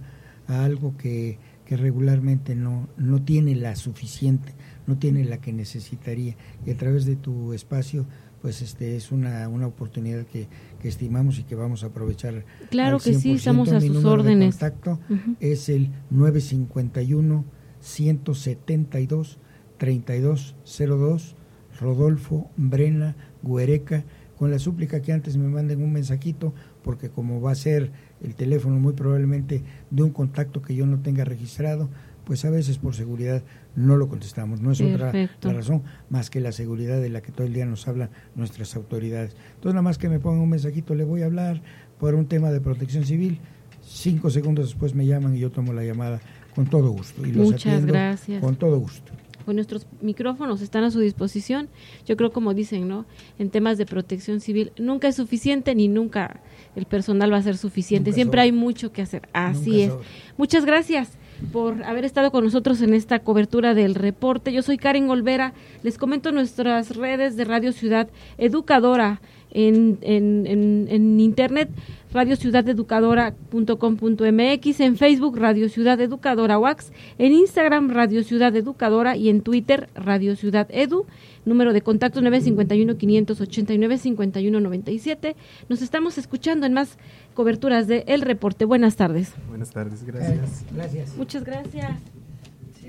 a 0.49 0.65
algo 0.65 0.97
que, 0.97 1.39
que 1.65 1.77
regularmente 1.77 2.57
no, 2.57 2.89
no 2.97 3.23
tiene 3.23 3.55
la 3.55 3.77
suficiente, 3.77 4.53
no 4.89 4.99
tiene 4.99 5.25
la 5.25 5.39
que 5.41 5.53
necesitaría. 5.53 6.35
Y 6.67 6.71
a 6.73 6.77
través 6.77 7.05
de 7.07 7.15
tu 7.15 7.53
espacio, 7.53 8.05
pues 8.43 8.63
este 8.63 8.97
es 8.97 9.13
una, 9.13 9.49
una 9.49 9.69
oportunidad 9.69 10.25
que, 10.27 10.49
que 10.83 10.89
estimamos 10.89 11.39
y 11.39 11.45
que 11.45 11.55
vamos 11.55 11.85
a 11.85 11.89
aprovechar. 11.89 12.45
Claro 12.71 12.97
al 12.97 13.03
que 13.03 13.15
sí, 13.15 13.35
100%. 13.35 13.37
estamos 13.37 13.69
a 13.71 13.79
Mi 13.79 13.87
sus 13.89 14.05
órdenes. 14.05 14.55
contacto 14.57 14.99
Ujú. 15.09 15.37
es 15.39 15.69
el 15.69 15.91
951 16.11 17.45
172 17.81 19.39
3202 19.79 21.37
Rodolfo 21.81 22.51
Brena 22.57 23.17
Guereca 23.43 24.05
con 24.37 24.51
la 24.51 24.59
súplica 24.59 25.03
que 25.03 25.13
antes 25.13 25.37
me 25.37 25.49
manden 25.49 25.83
un 25.83 25.93
mensajito 25.93 26.55
porque 26.83 27.11
como 27.11 27.41
va 27.41 27.53
a 27.53 27.55
ser 27.55 27.91
el 28.23 28.35
teléfono 28.35 28.79
muy 28.79 28.95
probablemente 28.95 29.63
de 29.91 30.03
un 30.03 30.11
contacto 30.11 30.63
que 30.63 30.75
yo 30.75 30.87
no 30.87 31.01
tenga 31.01 31.25
registrado 31.25 31.91
pues 32.25 32.45
a 32.45 32.51
veces 32.51 32.79
por 32.79 32.95
seguridad 32.95 33.43
no 33.75 33.97
lo 33.97 34.09
contestamos. 34.09 34.61
No 34.61 34.71
es 34.71 34.81
otra 34.81 35.13
la 35.13 35.53
razón 35.53 35.83
más 36.11 36.31
que 36.31 36.41
la 36.41 36.53
seguridad 36.53 37.01
de 37.01 37.09
la 37.09 37.23
que 37.23 37.33
todo 37.33 37.47
el 37.47 37.53
día 37.53 37.67
nos 37.67 37.89
hablan 37.89 38.11
nuestras 38.35 38.77
autoridades. 38.77 39.35
Entonces 39.55 39.75
nada 39.75 39.83
más 39.83 39.99
que 39.99 40.09
me 40.09 40.21
pongan 40.21 40.41
un 40.41 40.51
mensajito 40.51 40.95
le 40.95 41.05
voy 41.05 41.23
a 41.23 41.27
hablar 41.27 41.61
por 41.99 42.15
un 42.15 42.27
tema 42.27 42.51
de 42.51 42.61
protección 42.61 43.05
civil. 43.05 43.41
Cinco 43.83 44.31
segundos 44.31 44.67
después 44.67 44.95
me 44.95 45.07
llaman 45.07 45.35
y 45.35 45.41
yo 45.41 45.51
tomo 45.51 45.73
la 45.73 45.85
llamada 45.85 46.21
Con 46.55 46.67
todo 46.67 46.91
gusto. 46.91 47.27
Y 47.27 47.33
los 47.33 47.53
Muchas 47.53 47.85
gracias. 47.85 48.43
Con 48.43 48.57
todo 48.57 48.79
gusto. 48.79 49.13
Pues 49.45 49.55
nuestros 49.55 49.87
micrófonos 50.01 50.61
están 50.61 50.85
a 50.85 50.91
su 50.91 51.01
disposición. 51.01 51.69
Yo 52.07 52.17
creo, 52.17 52.31
como 52.31 52.55
dicen, 52.55 52.89
¿no? 52.89 53.07
En 53.39 53.51
temas 53.51 53.79
de 53.79 53.87
protección 53.87 54.41
civil, 54.41 54.73
nunca 54.79 55.09
es 55.09 55.17
suficiente 55.17 55.75
ni 55.75 55.89
nunca 55.89 56.41
el 56.77 56.85
personal 56.85 57.33
va 57.33 57.39
a 57.39 57.43
ser 57.43 57.57
suficiente. 57.57 58.11
Nunca 58.11 58.17
Siempre 58.17 58.41
hay 58.43 58.53
mucho 58.53 58.93
que 58.93 59.03
hacer. 59.03 59.29
Así 59.33 59.87
Nunca 59.87 60.03
es. 60.03 60.09
Muchas 60.37 60.65
gracias 60.65 61.11
por 61.53 61.83
haber 61.85 62.05
estado 62.05 62.31
con 62.31 62.45
nosotros 62.45 62.83
en 62.83 62.93
esta 62.93 63.21
cobertura 63.21 63.75
del 63.75 63.95
reporte. 63.95 64.53
Yo 64.53 64.63
soy 64.63 64.77
Karen 64.77 65.09
Olvera. 65.09 65.55
Les 65.83 65.99
comento 65.99 66.33
nuestras 66.33 66.97
redes 66.97 67.37
de 67.37 67.45
Radio 67.45 67.73
Ciudad 67.73 68.09
Educadora 68.39 69.21
en, 69.53 69.99
en, 70.03 70.47
en, 70.47 70.87
en 70.89 71.21
internet 71.21 71.71
radiociudadeducadora.com.mx, 72.13 74.81
en 74.81 74.97
Facebook 74.97 75.39
Radio 75.39 75.69
Ciudad 75.69 76.01
Educadora 76.01 76.59
Wax, 76.59 76.91
en 77.19 77.33
Instagram 77.33 77.91
Radio 77.91 78.25
Ciudad 78.25 78.57
Educadora 78.57 79.17
y 79.17 79.29
en 79.29 79.43
Twitter 79.43 79.89
Radio 79.95 80.35
Ciudad 80.37 80.67
Edu. 80.71 81.07
Número 81.45 81.73
de 81.73 81.83
contacto 81.83 82.21
951 82.21 82.99
589 82.99 83.99
5197. 83.99 85.37
Nos 85.69 85.83
estamos 85.83 86.19
escuchando 86.19 86.67
en 86.67 86.75
más 86.75 86.99
coberturas 87.35 87.87
de 87.87 88.03
El 88.07 88.23
Reporte. 88.23 88.65
Buenas 88.65 88.97
tardes. 88.97 89.33
Buenas 89.49 89.71
tardes, 89.71 90.03
gracias. 90.05 90.65
Gracias. 90.75 91.17
Muchas 91.17 91.45
gracias. 91.45 92.01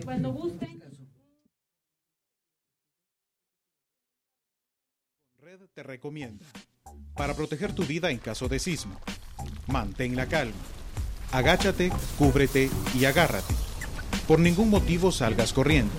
Cuando 0.04 0.34
gusten. 0.34 0.81
Te 5.74 5.84
recomienda. 5.84 6.46
Para 7.14 7.34
proteger 7.34 7.74
tu 7.74 7.84
vida 7.84 8.10
en 8.10 8.20
caso 8.20 8.48
de 8.48 8.58
sismo, 8.58 8.98
mantén 9.68 10.16
la 10.16 10.26
calma. 10.26 10.54
Agáchate, 11.34 11.92
cúbrete 12.18 12.70
y 12.98 13.04
agárrate. 13.04 13.54
Por 14.30 14.40
ningún 14.40 14.70
motivo 14.70 15.12
salgas 15.12 15.52
corriendo. 15.52 15.92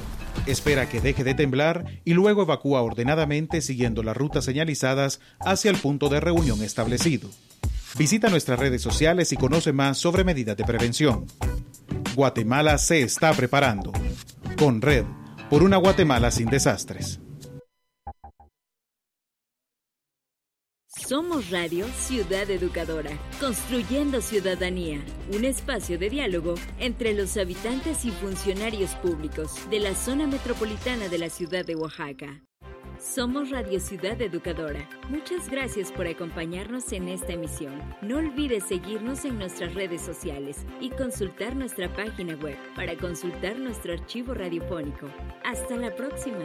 Espera 0.46 0.88
que 0.88 1.02
deje 1.02 1.22
de 1.22 1.34
temblar 1.34 2.00
y 2.02 2.14
luego 2.14 2.42
evacúa 2.42 2.80
ordenadamente 2.80 3.60
siguiendo 3.60 4.02
las 4.02 4.16
rutas 4.16 4.46
señalizadas 4.46 5.20
hacia 5.40 5.70
el 5.70 5.76
punto 5.76 6.08
de 6.08 6.20
reunión 6.20 6.62
establecido. 6.62 7.28
Visita 7.98 8.30
nuestras 8.30 8.58
redes 8.58 8.80
sociales 8.80 9.34
y 9.34 9.36
conoce 9.36 9.74
más 9.74 9.98
sobre 9.98 10.24
medidas 10.24 10.56
de 10.56 10.64
prevención. 10.64 11.26
Guatemala 12.14 12.78
se 12.78 13.02
está 13.02 13.34
preparando. 13.34 13.92
Con 14.56 14.80
Red, 14.80 15.04
por 15.50 15.62
una 15.62 15.76
Guatemala 15.76 16.30
sin 16.30 16.48
desastres. 16.48 17.21
Somos 21.06 21.50
Radio 21.50 21.86
Ciudad 21.88 22.48
Educadora, 22.48 23.10
construyendo 23.40 24.20
ciudadanía, 24.20 25.00
un 25.34 25.44
espacio 25.44 25.98
de 25.98 26.08
diálogo 26.08 26.54
entre 26.78 27.12
los 27.12 27.36
habitantes 27.36 28.04
y 28.04 28.12
funcionarios 28.12 28.94
públicos 28.96 29.68
de 29.68 29.80
la 29.80 29.96
zona 29.96 30.28
metropolitana 30.28 31.08
de 31.08 31.18
la 31.18 31.28
ciudad 31.28 31.66
de 31.66 31.74
Oaxaca. 31.74 32.40
Somos 33.00 33.50
Radio 33.50 33.80
Ciudad 33.80 34.20
Educadora. 34.22 34.88
Muchas 35.08 35.48
gracias 35.48 35.90
por 35.90 36.06
acompañarnos 36.06 36.92
en 36.92 37.08
esta 37.08 37.32
emisión. 37.32 37.82
No 38.00 38.18
olvides 38.18 38.64
seguirnos 38.64 39.24
en 39.24 39.38
nuestras 39.38 39.74
redes 39.74 40.02
sociales 40.02 40.64
y 40.80 40.90
consultar 40.90 41.56
nuestra 41.56 41.92
página 41.92 42.36
web 42.36 42.56
para 42.76 42.96
consultar 42.96 43.58
nuestro 43.58 43.94
archivo 43.94 44.34
radiofónico. 44.34 45.08
Hasta 45.44 45.76
la 45.76 45.92
próxima. 45.96 46.44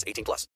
18 0.07 0.23
plus. 0.23 0.47